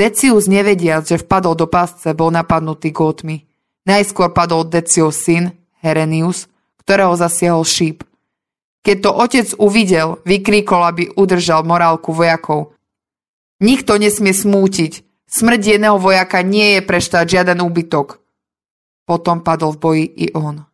[0.00, 3.44] Decius nevediac, že vpadol do pásce, bol napadnutý gótmi.
[3.84, 5.52] Najskôr padol Decius syn,
[5.84, 6.48] Herenius,
[6.80, 8.00] ktorého zasiahol šíp.
[8.80, 12.72] Keď to otec uvidel, vykríkol, aby udržal morálku vojakov.
[13.60, 15.04] Nikto nesmie smútiť.
[15.28, 18.24] Smrť jedného vojaka nie je pre štát žiaden úbytok.
[19.04, 20.64] Potom padol v boji i on.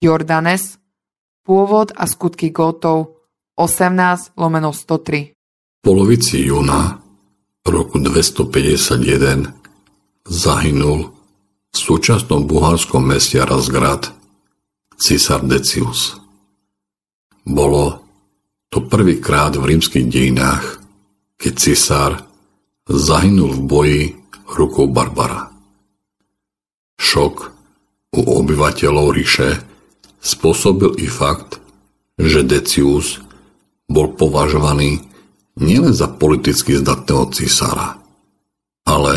[0.00, 0.80] Jordanes,
[1.44, 3.20] pôvod a skutky Gótov,
[3.60, 5.36] 18 lomeno 103.
[5.36, 7.07] V polovici júna
[7.66, 9.54] roku 251
[10.28, 11.10] zahynul
[11.68, 14.12] v súčasnom bulharskom meste Razgrad
[14.98, 16.18] cisár Decius.
[17.48, 18.04] Bolo
[18.68, 20.84] to prvýkrát v rímskych dejinách,
[21.40, 22.12] keď cisár
[22.84, 24.02] zahynul v boji
[24.52, 25.48] rukou Barbara.
[26.98, 27.36] Šok
[28.12, 29.60] u obyvateľov ríše
[30.20, 31.62] spôsobil i fakt,
[32.18, 33.22] že Decius
[33.88, 35.07] bol považovaný
[35.58, 37.98] nielen za politicky zdatného cisára,
[38.86, 39.14] ale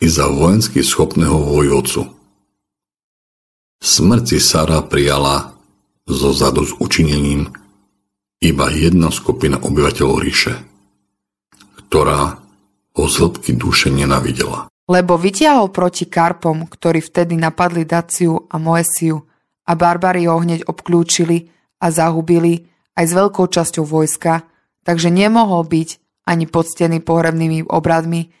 [0.00, 2.08] i za vojensky schopného vojvodcu.
[3.84, 5.54] Smrť cisára prijala
[6.08, 7.52] zo zadu s učinením
[8.40, 10.54] iba jedna skupina obyvateľov ríše,
[11.84, 12.40] ktorá
[12.94, 14.68] ho z hĺbky duše nenavidela.
[14.84, 19.24] Lebo vytiahol proti Karpom, ktorí vtedy napadli Daciu a Moesiu
[19.64, 21.48] a barbari ho hneď obklúčili
[21.80, 24.44] a zahubili aj s veľkou časťou vojska,
[24.84, 25.88] takže nemohol byť
[26.28, 28.32] ani poctený pohrebnými obradmi,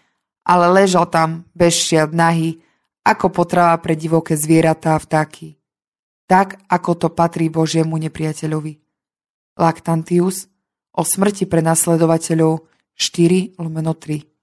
[0.44, 2.60] ale ležal tam bez šiat nahy,
[3.04, 5.56] ako potrava pre divoké zvieratá a vtáky.
[6.24, 8.80] Tak, ako to patrí Božiemu nepriateľovi.
[9.60, 10.48] Lactantius
[10.96, 12.64] o smrti pre nasledovateľov
[12.96, 14.34] 4 lomeno 3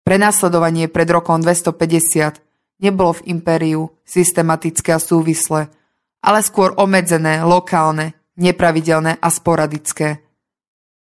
[0.00, 2.42] Prenasledovanie pred rokom 250
[2.80, 5.68] nebolo v impériu systematické a súvislé,
[6.24, 10.24] ale skôr obmedzené, lokálne, nepravidelné a sporadické.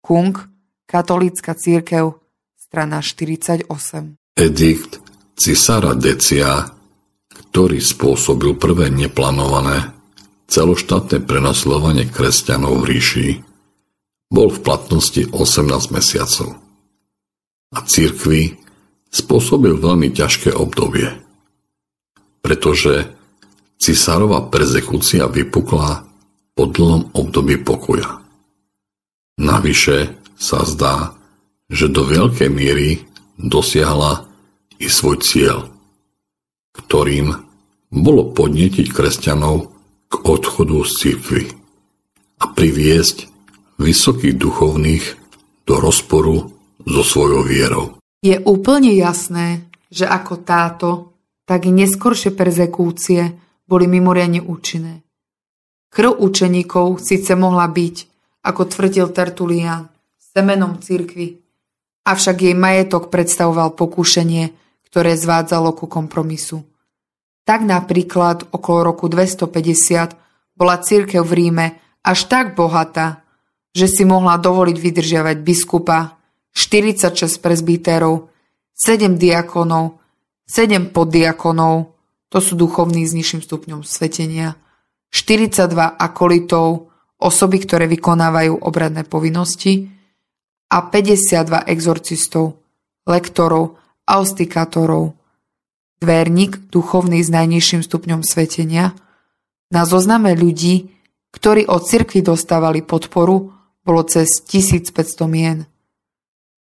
[0.04, 0.36] Kung,
[0.84, 2.20] katolícka církev,
[2.60, 3.72] strana 48.
[4.36, 5.00] Edikt
[5.32, 6.68] cisára Decia,
[7.32, 9.96] ktorý spôsobil prvé neplánované
[10.44, 13.28] celoštátne prenasledovanie kresťanov v ríši,
[14.28, 16.52] bol v platnosti 18 mesiacov.
[17.72, 18.60] A církvi
[19.08, 21.16] spôsobil veľmi ťažké obdobie,
[22.44, 23.08] pretože
[23.80, 26.04] cisárová perzekúcia vypukla
[26.52, 28.23] po dlhom období pokoja.
[29.34, 31.18] Navyše sa zdá,
[31.66, 33.02] že do veľkej miery
[33.34, 34.30] dosiahla
[34.78, 35.58] i svoj cieľ,
[36.74, 37.34] ktorým
[37.90, 39.74] bolo podnetiť kresťanov
[40.10, 41.44] k odchodu z cirkvy
[42.42, 43.26] a priviesť
[43.78, 45.04] vysokých duchovných
[45.66, 46.54] do rozporu
[46.84, 47.86] so svojou vierou.
[48.22, 50.90] Je úplne jasné, že ako táto,
[51.44, 53.34] tak i neskoršie perzekúcie
[53.66, 55.02] boli mimoriadne účinné.
[55.90, 58.13] Krv učeníkov síce mohla byť,
[58.44, 59.88] ako tvrdil Tertulian,
[60.20, 61.40] semenom cirkvy,
[62.04, 64.52] avšak jej majetok predstavoval pokušenie,
[64.92, 66.62] ktoré zvádzalo ku kompromisu.
[67.48, 71.66] Tak napríklad okolo roku 250 bola církev v Ríme
[72.04, 73.24] až tak bohatá,
[73.74, 76.20] že si mohla dovoliť vydržiavať biskupa,
[76.54, 78.30] 46 prezbítérov,
[78.78, 79.98] 7 diakonov,
[80.46, 81.90] 7 poddiakonov,
[82.30, 84.54] to sú duchovní s nižším stupňom svetenia,
[85.10, 86.93] 42 akolitov,
[87.24, 89.88] osoby, ktoré vykonávajú obradné povinnosti
[90.68, 92.60] a 52 exorcistov,
[93.08, 95.16] lektorov a ostikátorov.
[96.04, 98.92] Dverník, duchovný s najnižším stupňom svetenia,
[99.72, 100.92] na zozname ľudí,
[101.32, 103.50] ktorí od cirkvi dostávali podporu,
[103.80, 105.58] bolo cez 1500 mien.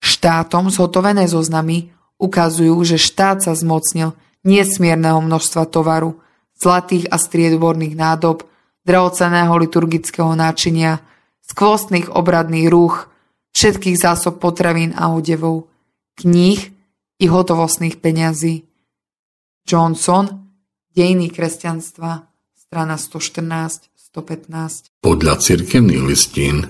[0.01, 1.91] Štátom zhotovené zoznamy
[2.21, 4.13] ukazujú, že štát sa zmocnil
[4.45, 6.21] nesmierneho množstva tovaru,
[6.57, 8.45] zlatých a striedborných nádob,
[8.85, 11.03] drahoceného liturgického náčinia,
[11.45, 13.11] skvostných obradných rúch,
[13.51, 15.67] všetkých zásob potravín a odevov,
[16.17, 16.71] kníh
[17.21, 18.65] i hotovostných peňazí.
[19.67, 20.41] Johnson,
[20.91, 24.91] Dejiny kresťanstva, strana 114-115.
[24.99, 26.67] Podľa cirkevných listín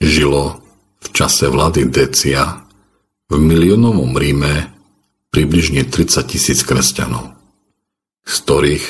[0.00, 0.64] žilo
[1.04, 2.64] v čase vlády Decia
[3.28, 4.72] v miliónovom Ríme
[5.28, 7.36] približne 30 tisíc kresťanov,
[8.24, 8.84] z ktorých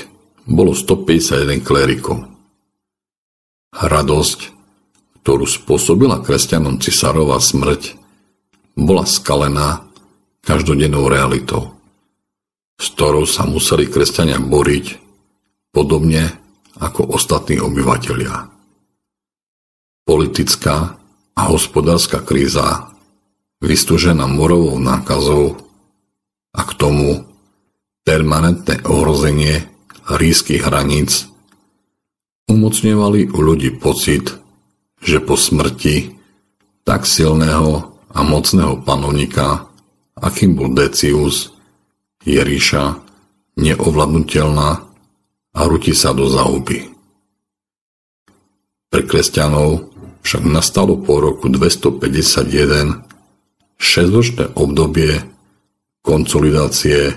[0.46, 2.37] bolo 151 klérikov.
[3.78, 4.40] Radosť,
[5.22, 7.94] ktorú spôsobila kresťanom cisárová smrť,
[8.74, 9.86] bola skalená
[10.42, 11.78] každodennou realitou,
[12.74, 14.98] s ktorou sa museli kresťania boriť,
[15.70, 16.26] podobne
[16.82, 18.50] ako ostatní obyvatelia.
[20.02, 20.98] Politická
[21.38, 22.90] a hospodárska kríza,
[23.62, 25.54] vystúžená morovou nákazou
[26.50, 27.22] a k tomu
[28.02, 29.70] permanentné ohrozenie
[30.10, 31.30] rískych hraníc
[32.48, 34.32] umocňovali u ľudí pocit,
[34.98, 36.16] že po smrti
[36.82, 39.68] tak silného a mocného panovníka,
[40.16, 41.52] akým bol Decius,
[42.24, 42.98] je ríša
[43.60, 44.70] neovladnutelná
[45.54, 46.88] a rúti sa do zahuby.
[48.88, 49.92] Pre kresťanov
[50.24, 53.04] však nastalo po roku 251
[53.78, 55.20] šesťročné obdobie
[56.00, 57.12] konsolidácie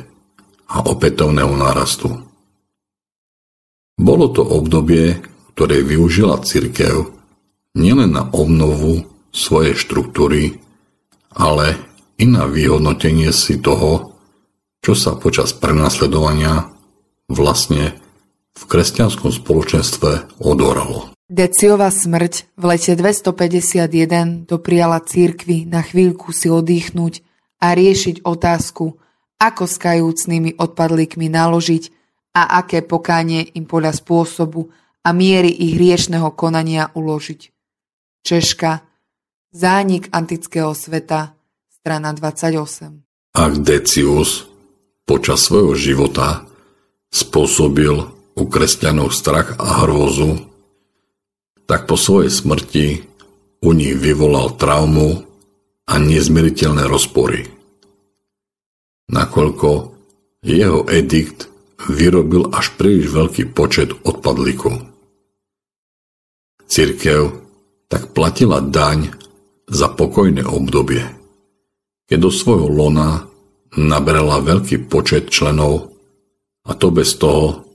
[0.72, 2.12] a opätovného nárastu.
[4.02, 5.31] Bolo to obdobie,
[5.62, 7.14] ktoré využila cirkev
[7.78, 10.58] nielen na obnovu svojej štruktúry,
[11.38, 11.78] ale
[12.18, 14.18] i na vyhodnotenie si toho,
[14.82, 16.66] čo sa počas prenasledovania
[17.30, 17.94] vlastne
[18.58, 21.14] v kresťanskom spoločenstve odoralo.
[21.30, 27.22] Deciová smrť v lete 251 dopriala církvi na chvíľku si oddychnúť
[27.62, 28.98] a riešiť otázku,
[29.38, 31.84] ako s kajúcnými odpadlíkmi naložiť
[32.34, 37.42] a aké pokánie im podľa spôsobu a miery ich riešného konania uložiť.
[38.22, 38.92] Češka
[39.52, 41.36] Zánik antického sveta,
[41.68, 43.36] strana 28.
[43.36, 44.48] Ak Decius
[45.04, 46.48] počas svojho života
[47.12, 47.92] spôsobil
[48.32, 50.48] u kresťanov strach a hrôzu,
[51.68, 52.88] tak po svojej smrti
[53.60, 55.28] u nich vyvolal traumu
[55.84, 57.52] a nezmieriteľné rozpory.
[59.12, 59.70] Nakoľko
[60.48, 61.52] jeho edikt
[61.92, 64.91] vyrobil až príliš veľký počet odpadlíkov.
[66.72, 67.36] Cirkev
[67.92, 69.12] tak platila daň
[69.68, 71.04] za pokojné obdobie,
[72.08, 73.28] keď do svojho lona
[73.76, 75.92] nabrala veľký počet členov
[76.64, 77.68] a to bez toho,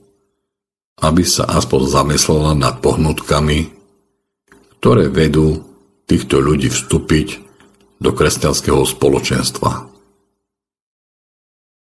[1.05, 3.69] aby sa aspoň zamyslela nad pohnutkami,
[4.81, 5.61] ktoré vedú
[6.09, 7.37] týchto ľudí vstúpiť
[8.01, 9.93] do kresťanského spoločenstva.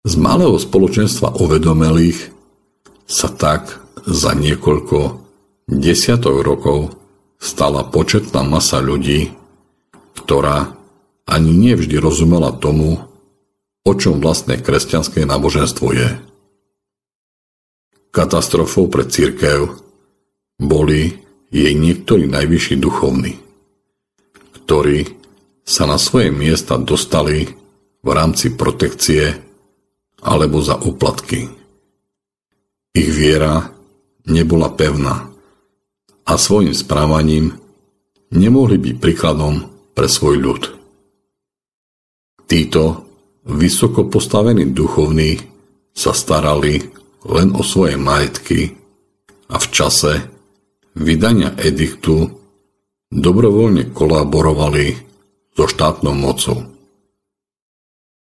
[0.09, 2.33] Z malého spoločenstva uvedomelých
[3.05, 3.77] sa tak
[4.09, 5.24] za niekoľko
[5.69, 6.93] desiatok rokov
[7.41, 9.33] stala početná masa ľudí,
[10.21, 10.77] ktorá
[11.25, 13.01] ani nevždy rozumela tomu,
[13.85, 16.09] o čom vlastné kresťanské náboženstvo je.
[18.13, 19.75] Katastrofou pre církev
[20.61, 21.19] boli
[21.51, 23.35] jej niektorí najvyšší duchovní,
[24.61, 25.05] ktorí
[25.65, 27.49] sa na svoje miesta dostali
[28.05, 29.33] v rámci protekcie
[30.21, 31.49] alebo za úplatky.
[32.95, 33.75] Ich viera
[34.29, 35.34] nebola pevná
[36.25, 37.53] a svojim správaním
[38.33, 40.63] nemohli byť príkladom pre svoj ľud.
[42.45, 43.05] Títo
[43.45, 45.37] vysoko postavení duchovní
[45.93, 46.81] sa starali
[47.25, 48.73] len o svoje majetky
[49.49, 50.13] a v čase
[50.97, 52.29] vydania ediktu
[53.13, 54.97] dobrovoľne kolaborovali
[55.55, 56.67] so štátnou mocou.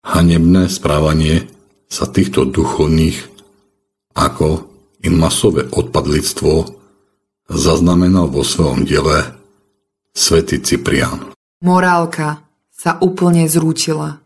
[0.01, 1.45] Hanebné správanie
[1.85, 3.29] sa týchto duchovných
[4.17, 4.67] ako
[5.05, 6.80] i masové odpadlictvo
[7.49, 9.33] zaznamenal vo svojom diele
[10.11, 11.33] svätý Cyprian.
[11.61, 14.19] Morálka sa úplne zrútila.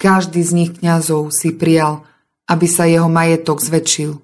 [0.00, 2.02] Každý z nich kňazov si prijal,
[2.48, 4.18] aby sa jeho majetok zväčšil,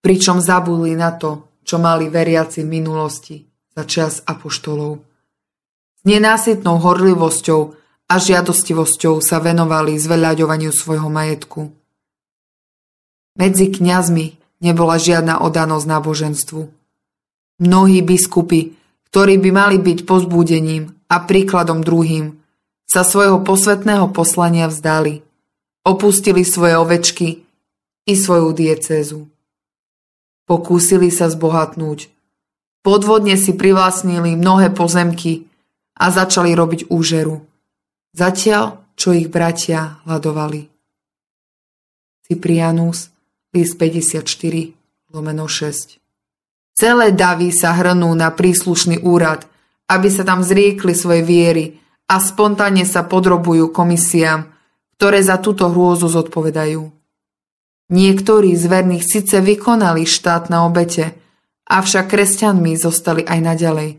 [0.00, 3.36] pričom zabudli na to, čo mali veriaci v minulosti
[3.76, 5.04] za čas apoštolov.
[5.98, 7.60] S nenásytnou horlivosťou
[8.08, 11.68] a žiadostivosťou sa venovali zveľaďovaniu svojho majetku.
[13.36, 14.26] Medzi kňazmi
[14.64, 16.77] nebola žiadna odanosť náboženstvu.
[17.58, 18.78] Mnohí biskupy,
[19.10, 22.38] ktorí by mali byť pozbúdením a príkladom druhým,
[22.86, 25.20] sa svojho posvetného poslania vzdali.
[25.82, 27.28] Opustili svoje ovečky
[28.08, 29.26] i svoju diecézu.
[30.48, 32.08] Pokúsili sa zbohatnúť.
[32.80, 35.44] Podvodne si privlastnili mnohé pozemky
[35.98, 37.42] a začali robiť úžeru.
[38.16, 40.70] Zatiaľ, čo ich bratia hľadovali.
[42.24, 43.12] Cyprianus,
[43.52, 44.24] list 54,
[45.12, 46.07] lomeno 6.
[46.78, 49.42] Celé davy sa hrnú na príslušný úrad–
[49.88, 51.64] aby sa tam zriekli svojej viery
[52.06, 54.52] a spontánne sa podrobujú komisiám,
[55.00, 56.92] ktoré za túto hrôzu zodpovedajú.
[57.88, 61.16] Niektorí z verných síce vykonali štátne obete,
[61.72, 63.90] avšak kresťanmi zostali aj naďalej.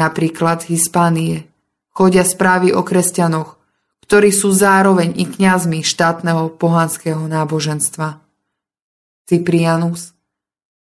[0.00, 1.44] Napríklad Hispánie
[1.92, 3.60] chodia správy o kresťanoch,
[4.08, 8.24] ktorí sú zároveň i kňazmi štátneho pohanského náboženstva.
[9.28, 10.16] Cyprianus,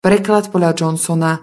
[0.04, 1.40] preklad podľa Johnsona,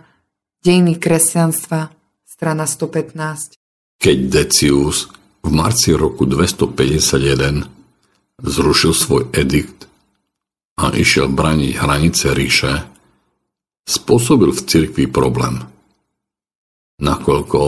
[0.61, 1.89] Dejiny kresťanstva,
[2.21, 3.57] strana 115.
[3.97, 5.09] Keď Decius
[5.41, 7.65] v marci roku 251
[8.37, 9.89] zrušil svoj edikt
[10.77, 12.85] a išiel braniť hranice ríše,
[13.89, 15.65] spôsobil v cirkvi problém.
[17.01, 17.61] Nakoľko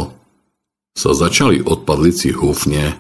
[0.94, 2.94] sa začali odpadlici húfne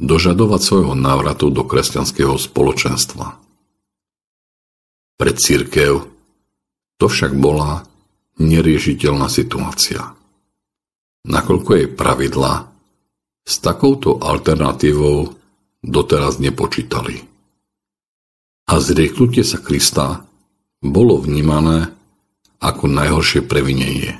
[0.00, 3.36] dožadovať svojho návratu do kresťanského spoločenstva.
[5.20, 6.17] Pre církev
[6.98, 7.86] to však bola
[8.42, 10.14] neriešiteľná situácia.
[11.26, 12.70] Nakoľko jej pravidla
[13.42, 15.34] s takouto alternatívou
[15.82, 17.22] doteraz nepočítali.
[18.68, 20.26] A zrieknutie sa Krista
[20.84, 21.88] bolo vnímané
[22.58, 24.18] ako najhoršie previnenie.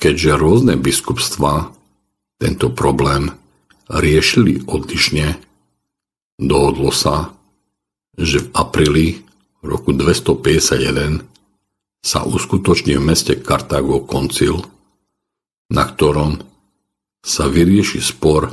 [0.00, 1.70] Keďže rôzne biskupstva
[2.42, 3.30] tento problém
[3.86, 5.38] riešili odlišne,
[6.42, 7.30] dohodlo sa,
[8.18, 9.06] že v apríli
[9.62, 11.22] roku 251
[12.02, 14.58] sa uskutoční v meste Kartágo koncil,
[15.70, 16.42] na ktorom
[17.22, 18.50] sa vyrieši spor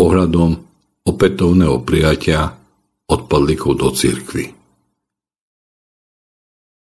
[0.00, 0.56] ohľadom
[1.04, 2.56] opätovného prijatia
[3.04, 4.46] odpadlíkov do cirkvy.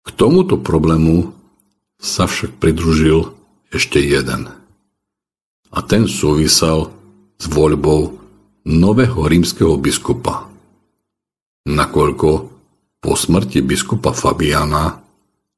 [0.03, 1.31] K tomuto problému
[2.03, 3.31] sa však pridružil
[3.71, 4.51] ešte jeden.
[5.73, 6.91] A ten súvisel
[7.39, 8.19] s voľbou
[8.67, 10.51] nového rímskeho biskupa.
[11.71, 12.52] Nakoľko
[13.03, 14.95] po smrti biskupa Fabiana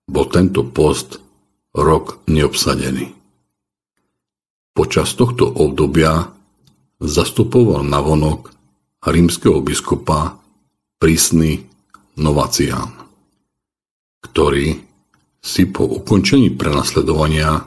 [0.09, 1.21] bol tento post
[1.77, 3.12] rok neobsadený.
[4.73, 6.25] Počas tohto obdobia
[7.05, 8.49] zastupoval navonok
[9.05, 10.41] rímskeho biskupa
[10.97, 11.61] prísny
[12.16, 12.95] Novacián,
[14.25, 14.81] ktorý
[15.45, 17.61] si po ukončení prenasledovania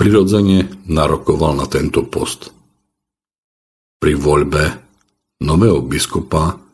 [0.00, 2.48] prirodzene narokoval na tento post.
[4.00, 4.64] Pri voľbe
[5.44, 6.69] nového biskupa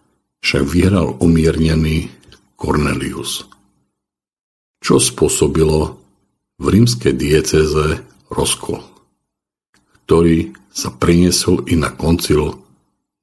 [0.46, 2.06] však vyhral umiernený
[2.54, 3.50] Cornelius,
[4.78, 5.98] čo spôsobilo
[6.62, 8.96] v rímskej dieceze rozkol
[10.06, 12.62] ktorý sa priniesol i na koncil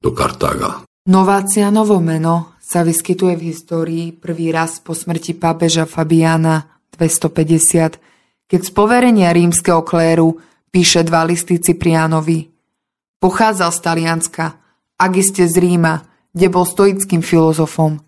[0.04, 0.84] do Kartága.
[1.08, 8.70] Novácianovo meno sa vyskytuje v histórii prvý raz po smrti pápeža Fabiana 250, keď z
[8.76, 10.36] poverenia rímskeho kléru
[10.68, 12.52] píše dva listy Ciprianovi.
[13.16, 14.46] Pochádzal z Talianska,
[15.00, 18.02] agiste z Ríma, kde bol stoickým filozofom.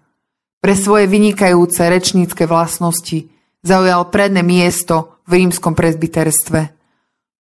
[0.59, 3.31] Pre svoje vynikajúce rečnícke vlastnosti
[3.63, 6.75] zaujal predné miesto v rímskom prezbiterstve.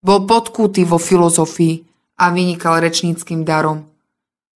[0.00, 1.82] Bol podkúty vo filozofii
[2.22, 3.90] a vynikal rečníckým darom.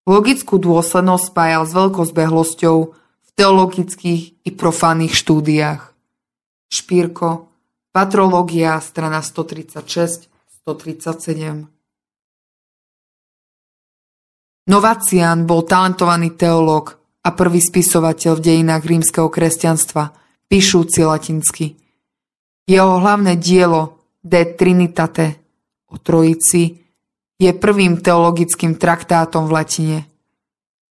[0.06, 5.92] Logickú dôslednosť spájal s veľkou zbehlosťou v teologických i profánnych štúdiách.
[6.70, 7.50] Špírko,
[7.90, 10.30] Patrológia, strana 136,
[10.62, 11.79] 137.
[14.70, 16.94] Novacian bol talentovaný teológ
[17.26, 20.14] a prvý spisovateľ v dejinách rímskeho kresťanstva,
[20.46, 21.74] píšúci latinsky.
[22.70, 25.42] Jeho hlavné dielo De Trinitate
[25.90, 26.78] o Trojici
[27.34, 29.98] je prvým teologickým traktátom v latine.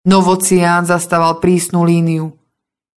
[0.04, 2.36] Novocián zastával prísnu líniu.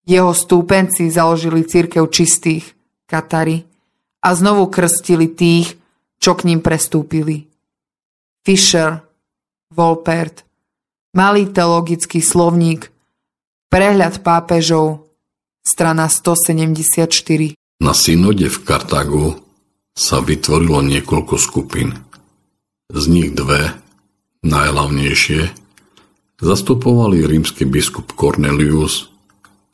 [0.02, 2.74] Jeho stúpenci založili církev čistých,
[3.06, 3.62] Katary,
[4.18, 5.78] a znovu krstili tých,
[6.18, 7.46] čo k ním prestúpili.
[8.42, 8.98] Fischer,
[9.70, 10.42] Volpert,
[11.12, 12.88] malý teologický slovník,
[13.68, 15.08] prehľad pápežov,
[15.60, 17.52] strana 174.
[17.84, 19.36] Na synode v Kartágu
[19.92, 22.00] sa vytvorilo niekoľko skupín.
[22.92, 23.76] Z nich dve,
[24.44, 25.52] najhlavnejšie,
[26.40, 29.12] zastupovali rímsky biskup Cornelius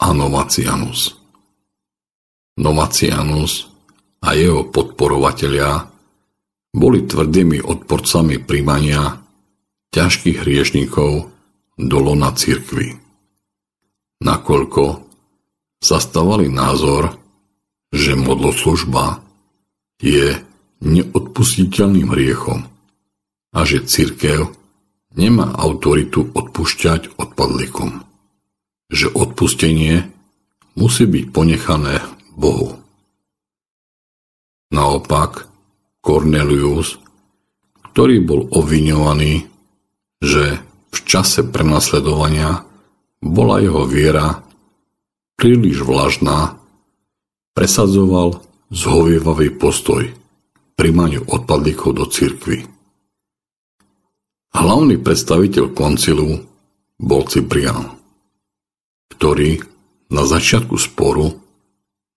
[0.03, 1.15] a Novacianus.
[2.59, 3.71] Novacianus
[4.19, 5.87] a jeho podporovatelia
[6.75, 9.28] boli tvrdými odporcami príjmania
[9.99, 11.27] ťažkých hriešnikov
[11.75, 12.95] do lona cirkvy.
[14.23, 15.03] Nakoľko
[15.83, 17.19] zastávali názor,
[17.91, 19.19] že modloslužba
[19.99, 20.39] je
[20.87, 22.63] neodpustiteľným hriechom
[23.51, 24.55] a že cirkev
[25.19, 28.07] nemá autoritu odpúšťať odpadlikom.
[28.95, 30.07] Že odpustenie
[30.79, 32.07] musí byť ponechané
[32.39, 32.79] Bohu.
[34.71, 35.51] Naopak,
[35.99, 37.03] Cornelius,
[37.91, 39.58] ktorý bol obviňovaný,
[40.19, 40.59] že
[40.89, 42.67] v čase prenasledovania
[43.23, 44.43] bola jeho viera
[45.39, 46.59] príliš vlažná,
[47.55, 50.11] presadzoval zhovievavý postoj
[50.79, 52.67] príjmaniu odpadlíkov do cirkvy.
[54.55, 56.39] Hlavný predstaviteľ koncilu
[56.99, 57.95] bol Cyprian,
[59.15, 59.63] ktorý
[60.11, 61.35] na začiatku sporu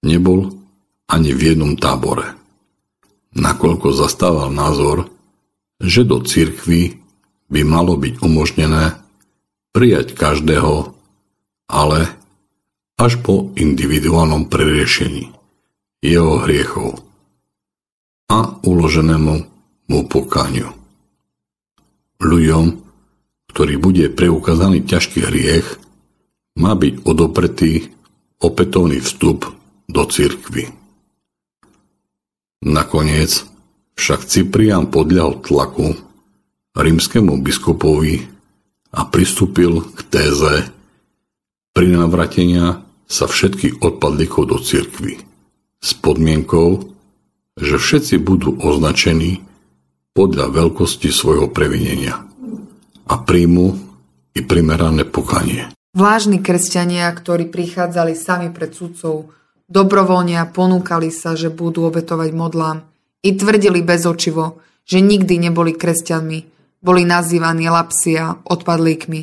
[0.06, 0.49] nebol
[1.10, 2.38] ani v jednom tábore,
[3.36, 5.11] nakoľko zastával názor,
[5.82, 7.01] že do cirkvy
[7.52, 8.95] by malo byť umožnené
[9.76, 10.95] prijať každého,
[11.68, 12.07] ale
[12.95, 15.32] až po individuálnom preriešení
[16.02, 17.03] jeho hriechov
[18.32, 19.36] a uloženému
[19.91, 20.72] mu pokáňu.
[22.22, 22.65] Ľuďom,
[23.52, 25.68] ktorý bude preukázaný ťažký hriech,
[26.56, 27.91] má byť odopretý
[28.40, 29.49] opätovný vstup
[29.91, 30.72] do cirkvy.
[32.61, 33.44] Nakoniec
[33.98, 36.10] však Cyprian podľahol tlaku
[36.76, 38.27] rímskému biskupovi
[38.95, 40.68] a pristúpil k téze
[41.76, 45.19] prinavratenia sa všetkých odpadlíkov do cirkvy
[45.81, 46.88] s podmienkou,
[47.60, 49.43] že všetci budú označení
[50.15, 52.23] podľa veľkosti svojho previnenia
[53.07, 53.76] a príjmu
[54.35, 55.68] i primerané pokanie.
[55.91, 59.27] Vlážni kresťania, ktorí prichádzali sami pred sudcov,
[59.68, 62.88] dobrovoľne a ponúkali sa, že budú obetovať modlám
[63.27, 66.51] i tvrdili bezočivo, že nikdy neboli kresťanmi,
[66.82, 69.22] boli nazývaní lapsia, odpadlíkmi.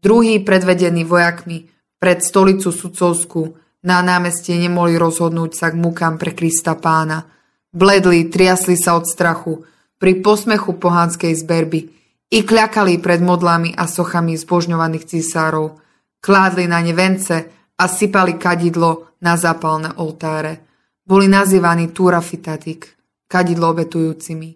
[0.00, 1.68] Druhí predvedení vojakmi
[2.00, 3.54] pred stolicu sudcovskú
[3.84, 7.28] na námestie nemohli rozhodnúť sa k mukám pre Krista pána.
[7.68, 9.62] Bledli, triasli sa od strachu,
[9.98, 11.90] pri posmechu pohanskej zberby
[12.30, 15.74] i kľakali pred modlami a sochami zbožňovaných císárov.
[16.22, 17.36] Kládli na ne vence
[17.78, 20.66] a sypali kadidlo na zápalné oltáre.
[21.02, 22.94] Boli nazývaní turafitatik,
[23.26, 24.54] kadidlo obetujúcimi.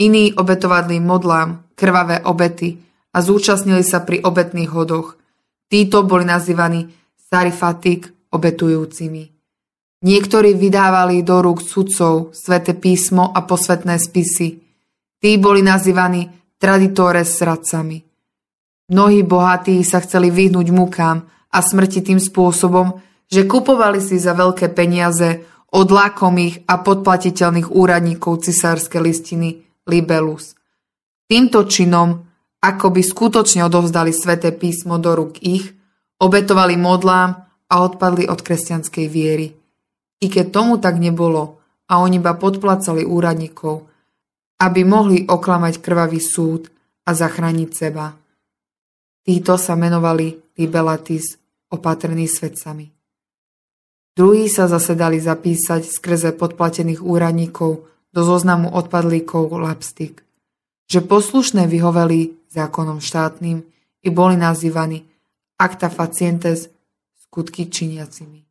[0.00, 2.76] Iní obetovali modlám krvavé obety
[3.16, 5.16] a zúčastnili sa pri obetných hodoch.
[5.72, 9.24] Títo boli nazývaní sarifatik obetujúcimi.
[10.00, 14.60] Niektorí vydávali do rúk sudcov svete písmo a posvetné spisy.
[15.20, 18.00] Tí boli nazývaní traditore s radcami.
[18.90, 22.98] Mnohí bohatí sa chceli vyhnúť mukám a smrti tým spôsobom,
[23.30, 30.58] že kupovali si za veľké peniaze od lákomých a podplatiteľných úradníkov cisárske listiny libelus.
[31.30, 32.26] Týmto činom
[32.60, 35.72] ako by skutočne odovzdali sveté písmo do rúk ich,
[36.20, 37.30] obetovali modlám
[37.70, 39.54] a odpadli od kresťanskej viery.
[40.20, 43.88] I keď tomu tak nebolo a oni iba podplacali úradníkov,
[44.60, 46.68] aby mohli oklamať krvavý súd
[47.08, 48.12] a zachrániť seba.
[49.24, 51.40] Títo sa menovali Libelatis,
[51.72, 52.92] opatrní svedcami.
[54.12, 60.20] Druhí sa zase dali zapísať skrze podplatených úradníkov do zoznamu odpadlíkov Lapstik,
[60.90, 63.62] že poslušné vyhoveli zákonom štátnym
[64.02, 65.06] i boli nazývaní
[65.54, 66.66] acta facientes
[67.14, 68.42] skutky činiacimi.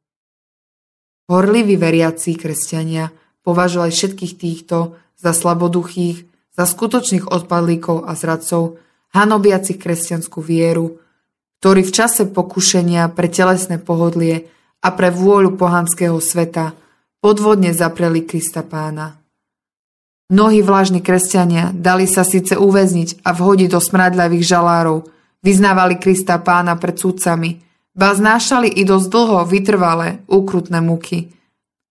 [1.27, 3.11] Horliví veriaci kresťania
[3.43, 6.25] považovali všetkých týchto za slaboduchých,
[6.55, 8.79] za skutočných odpadlíkov a zradcov,
[9.11, 11.03] hanobiacich kresťanskú vieru,
[11.59, 14.47] ktorí v čase pokušenia pre telesné pohodlie
[14.79, 16.71] a pre vôľu pohanského sveta
[17.19, 19.19] podvodne zapreli Krista pána.
[20.29, 25.09] Mnohí vlážni kresťania dali sa síce uväzniť a vhodiť do smradľavých žalárov,
[25.41, 27.57] vyznávali Krista pána pred súdcami,
[27.97, 31.33] ba znášali i dosť dlho vytrvalé, úkrutné muky.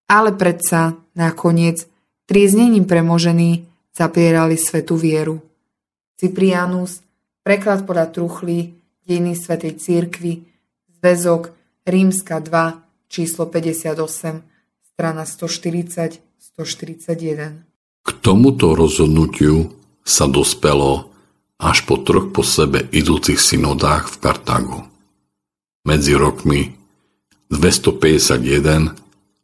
[0.06, 1.90] Ale predsa, nakoniec,
[2.30, 5.42] tríznením premožení zapierali svetu vieru.
[6.14, 7.02] Cyprianus,
[7.42, 10.46] preklad podľa truchly, dejiny svetej církvy,
[11.02, 11.50] zväzok
[11.82, 17.67] Rímska 2, číslo 58, strana 140-141.
[18.04, 19.72] K tomuto rozhodnutiu
[20.04, 21.08] sa dospelo
[21.58, 24.80] až po troch po sebe idúcich synodách v Kartágu.
[25.82, 26.78] Medzi rokmi
[27.50, 28.94] 251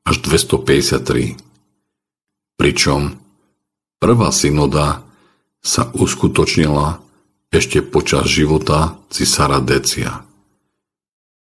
[0.04, 1.34] až 253.
[2.54, 3.18] Pričom
[3.98, 5.02] prvá synoda
[5.64, 7.00] sa uskutočnila
[7.48, 10.22] ešte počas života cisára Decia,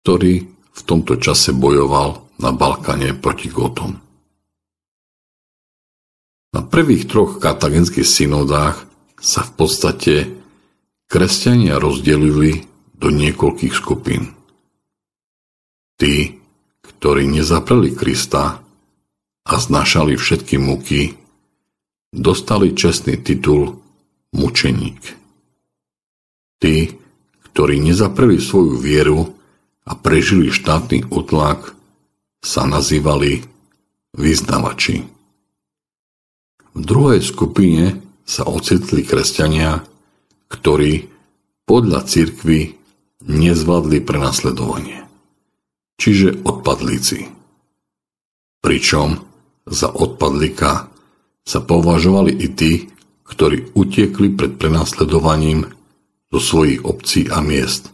[0.02, 4.05] ktorý v tomto čase bojoval na Balkáne proti Gotom.
[6.56, 8.88] Na prvých troch katagenských synodách
[9.19, 10.14] sa v podstate
[11.11, 12.64] kresťania rozdelili
[12.95, 14.32] do niekoľkých skupín.
[15.99, 16.40] Tí,
[16.80, 18.64] ktorí nezapreli Krista
[19.44, 21.19] a znašali všetky muky,
[22.15, 23.76] dostali čestný titul
[24.32, 25.02] mučeník.
[26.64, 26.76] Tí,
[27.52, 29.27] ktorí nezapreli svoju vieru
[29.84, 31.76] a prežili štátny utlak,
[32.40, 33.44] sa nazývali
[34.15, 35.15] vyznavači.
[36.76, 39.80] V druhej skupine sa ocitli kresťania,
[40.52, 41.07] ktorí
[41.64, 42.76] podľa cirkvy
[43.23, 45.07] nezvládli prenasledovanie,
[45.95, 47.31] čiže odpadlíci.
[48.60, 49.23] Pričom
[49.65, 50.91] za odpadlíka
[51.47, 52.91] sa považovali i tí,
[53.23, 55.72] ktorí utiekli pred prenasledovaním
[56.27, 57.88] do svojich obcí a miest.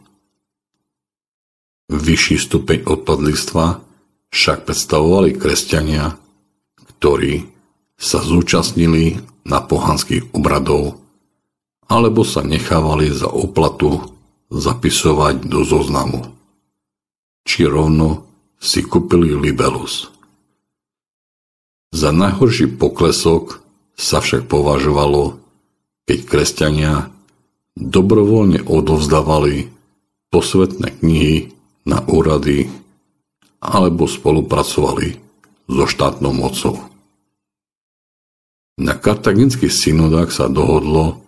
[1.92, 3.84] Vyšší stupeň odpadlíctva
[4.32, 6.16] však predstavovali kresťania,
[6.98, 7.61] ktorí
[8.02, 10.98] sa zúčastnili na pohanských obradov
[11.86, 14.02] alebo sa nechávali za oplatu
[14.50, 16.34] zapisovať do zoznamu.
[17.46, 18.26] Či rovno
[18.58, 20.10] si kúpili libelus.
[21.92, 23.60] Za najhorší poklesok
[23.94, 25.38] sa však považovalo,
[26.08, 26.94] keď kresťania
[27.76, 29.68] dobrovoľne odovzdávali
[30.32, 31.52] posvetné knihy
[31.84, 32.72] na úrady
[33.60, 35.20] alebo spolupracovali
[35.68, 36.91] so štátnou mocou.
[38.82, 41.22] Na kartaginských synodách sa dohodlo,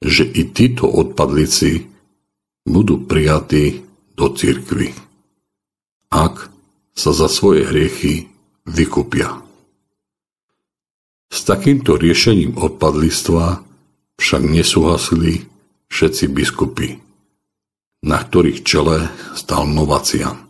[0.00, 1.84] že i títo odpadlíci
[2.64, 3.84] budú prijatí
[4.16, 4.96] do cirkvy,
[6.08, 6.48] ak
[6.96, 8.32] sa za svoje hriechy
[8.64, 9.36] vykupia.
[11.28, 13.60] S takýmto riešením odpadlistva
[14.16, 15.44] však nesúhlasili
[15.92, 17.04] všetci biskupy,
[18.00, 20.40] na ktorých čele stal Novacian.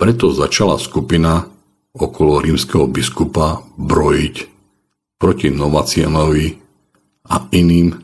[0.00, 1.44] Preto začala skupina
[1.92, 4.53] okolo rímskeho biskupa brojiť
[5.18, 6.46] proti Novacianovi
[7.30, 7.94] a iným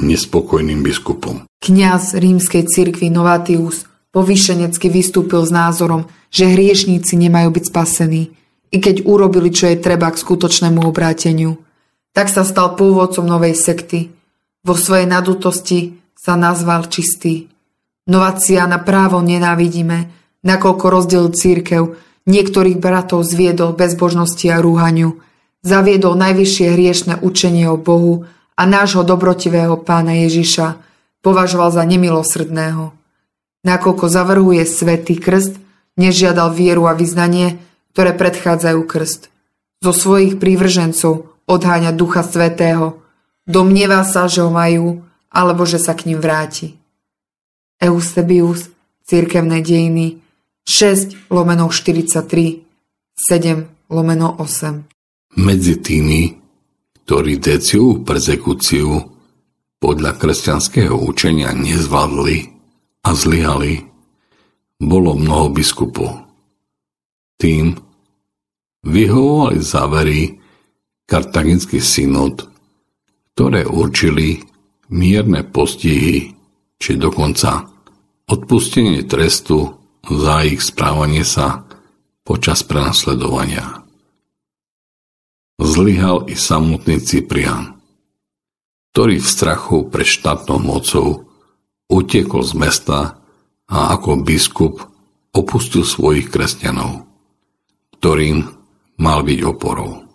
[0.00, 1.44] nespokojným biskupom.
[1.60, 8.22] Kňaz rímskej cirkvi Novatius povýšenecky vystúpil s názorom, že hriešníci nemajú byť spasení,
[8.70, 11.58] i keď urobili, čo je treba k skutočnému obráteniu.
[12.14, 14.10] Tak sa stal pôvodcom novej sekty.
[14.66, 17.50] Vo svojej nadutosti sa nazval čistý.
[18.10, 20.10] Novácia na právo nenávidíme,
[20.42, 21.94] nakoľko rozdiel církev,
[22.26, 25.22] niektorých bratov zviedol bezbožnosti a rúhaniu,
[25.60, 30.80] zaviedol najvyššie hriešne učenie o Bohu a nášho dobrotivého pána Ježiša
[31.20, 32.92] považoval za nemilosrdného.
[33.60, 35.60] Nakoľko zavrhuje svetý krst,
[36.00, 37.60] nežiadal vieru a vyznanie,
[37.92, 39.28] ktoré predchádzajú krst.
[39.80, 43.00] Zo svojich prívržencov odháňa Ducha Svetého.
[43.48, 46.76] Domnieva sa, že ho majú, alebo že sa k ním vráti.
[47.80, 48.68] Eusebius,
[49.10, 50.22] Cirkevné dejiny,
[50.62, 52.62] 6 lomeno 43,
[53.18, 54.99] 7 lomeno 8.
[55.38, 56.34] Medzi tými,
[57.06, 58.98] ktorí deciu persekúciu
[59.78, 62.38] podľa kresťanského učenia nezvládli
[63.06, 63.86] a zlyhali,
[64.80, 66.26] bolo mnoho biskupov.
[67.40, 67.76] Tým
[68.84, 70.20] vyhovovali závery
[71.04, 72.48] kartaginský synod,
[73.34, 74.40] ktoré určili
[74.92, 76.32] mierne postihy,
[76.80, 77.68] či dokonca
[78.28, 79.74] odpustenie trestu
[80.04, 81.64] za ich správanie sa
[82.24, 83.80] počas prenasledovania.
[85.60, 87.76] Zlyhal i samotný Cyprian,
[88.96, 91.28] ktorý v strachu pred štátnou mocou
[91.92, 93.20] utiekol z mesta
[93.68, 94.80] a ako biskup
[95.36, 97.04] opustil svojich kresťanov,
[98.00, 98.48] ktorým
[98.96, 100.08] mal byť oporou.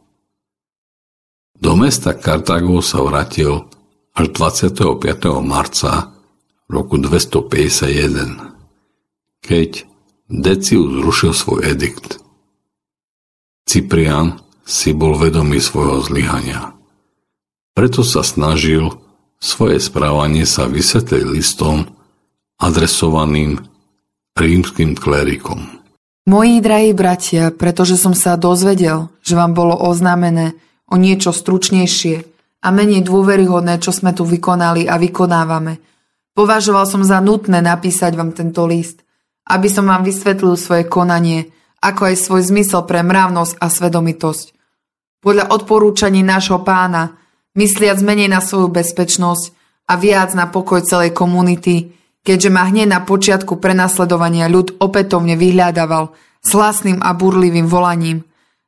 [1.56, 3.70] Do mesta Kartago sa vrátil
[4.18, 5.06] až 25.
[5.46, 6.10] marca
[6.68, 8.56] roku 251
[9.46, 9.86] keď
[10.26, 12.18] Decius zrušil svoj edikt.
[13.70, 16.74] Cyprian si bol vedomý svojho zlyhania.
[17.78, 18.90] Preto sa snažil
[19.38, 21.86] svoje správanie sa vysvetliť listom
[22.58, 23.62] adresovaným
[24.34, 25.86] rímským klérikom.
[26.26, 30.58] Moji drahí bratia, pretože som sa dozvedel, že vám bolo oznámené
[30.90, 32.26] o niečo stručnejšie
[32.66, 35.78] a menej dôveryhodné, čo sme tu vykonali a vykonávame,
[36.34, 39.06] považoval som za nutné napísať vám tento list
[39.46, 44.55] aby som vám vysvetlil svoje konanie, ako aj svoj zmysel pre mravnosť a svedomitosť.
[45.26, 47.18] Podľa odporúčaní nášho pána,
[47.58, 49.58] mysliac menej na svoju bezpečnosť
[49.90, 56.14] a viac na pokoj celej komunity, keďže ma hneď na počiatku prenasledovania ľud opätovne vyhľadával
[56.46, 58.22] s hlasným a burlivým volaním.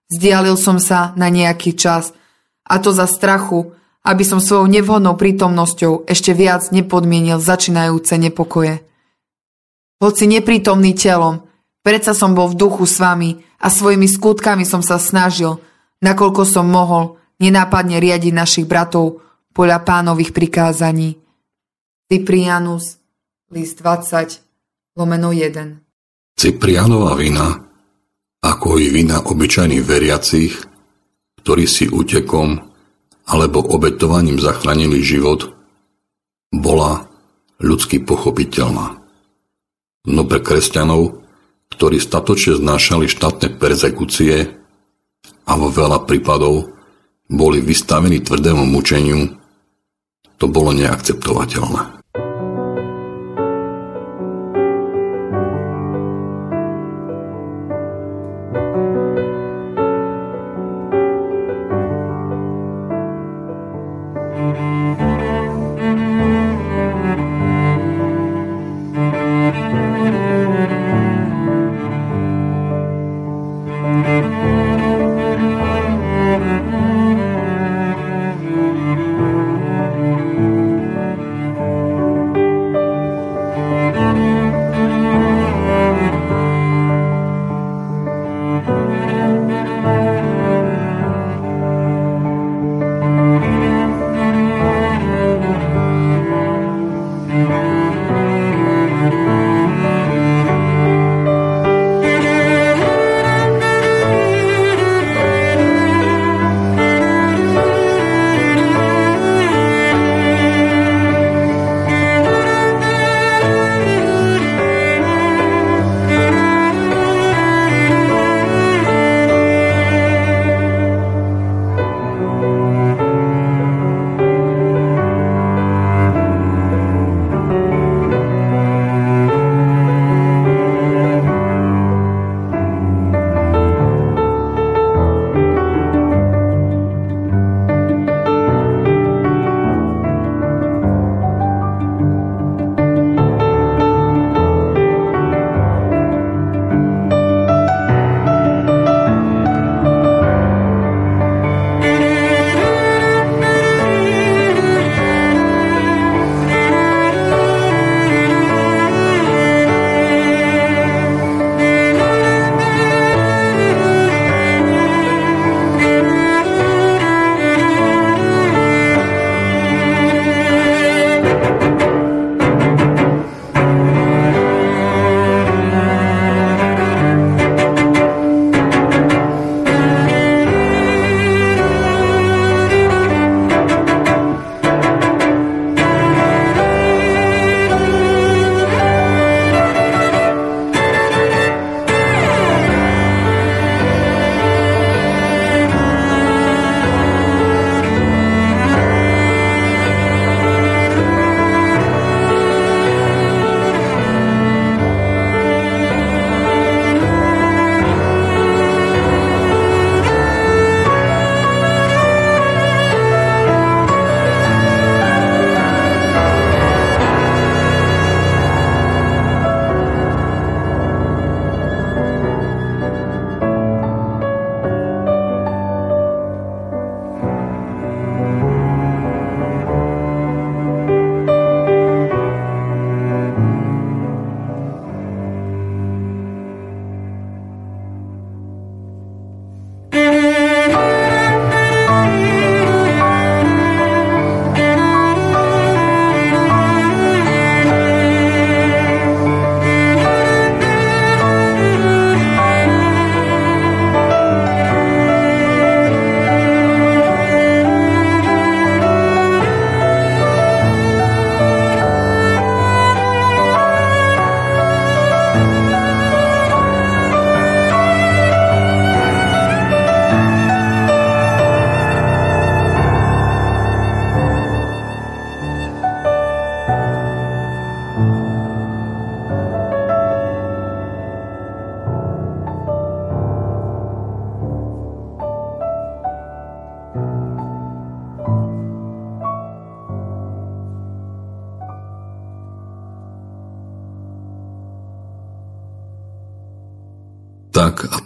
[0.09, 2.17] Zdialil som sa na nejaký čas,
[2.65, 8.81] a to za strachu, aby som svojou nevhodnou prítomnosťou ešte viac nepodmienil začínajúce nepokoje.
[10.01, 11.45] Hoci neprítomný telom,
[11.85, 15.61] predsa som bol v duchu s vami a svojimi skutkami som sa snažil,
[16.01, 19.21] nakoľko som mohol, nenápadne riadiť našich bratov
[19.53, 21.17] podľa pánových prikázaní.
[22.07, 22.97] Cyprianus,
[23.51, 26.37] list 20, lomeno 1.
[26.37, 27.47] Cyprianova vina,
[28.41, 30.53] ako i vina obyčajných veriacich,
[31.41, 32.61] ktorí si útekom
[33.27, 35.51] alebo obetovaním zachránili život,
[36.53, 37.09] bola
[37.59, 39.03] ľudsky pochopiteľná
[40.07, 41.19] no pre kresťanov,
[41.67, 44.55] ktorí statočne znášali štátne perzekúcie
[45.47, 46.75] a vo veľa prípadov
[47.27, 49.35] boli vystavení tvrdému mučeniu,
[50.37, 51.96] to bolo neakceptovateľné.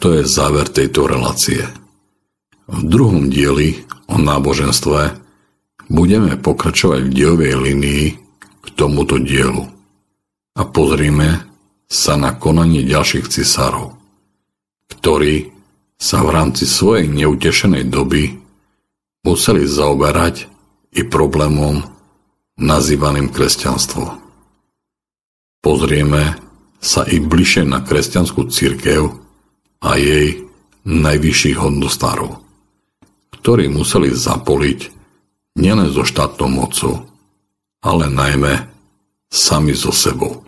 [0.01, 1.61] To je záver tejto relácie.
[2.65, 5.13] V druhom dieli o náboženstve
[5.93, 8.05] budeme pokračovať v diovej linii
[8.61, 9.61] k tomuto dielu
[10.57, 11.45] a pozrime
[11.85, 13.93] sa na konanie ďalších cisárov,
[14.89, 15.53] ktorí
[16.01, 18.41] sa v rámci svojej neutešenej doby
[19.21, 20.49] museli zaoberať
[20.97, 21.85] i problémom
[22.57, 24.17] nazývaným kresťanstvo.
[25.61, 26.41] Pozrieme
[26.81, 29.20] sa i bližšie na kresťanskú církev
[29.81, 30.45] a jej
[30.85, 32.41] najvyšších hodnostárov,
[33.41, 34.79] ktorí museli zapoliť
[35.57, 37.05] nielen so štátnou mocou,
[37.81, 38.69] ale najmä
[39.27, 40.45] sami so sebou.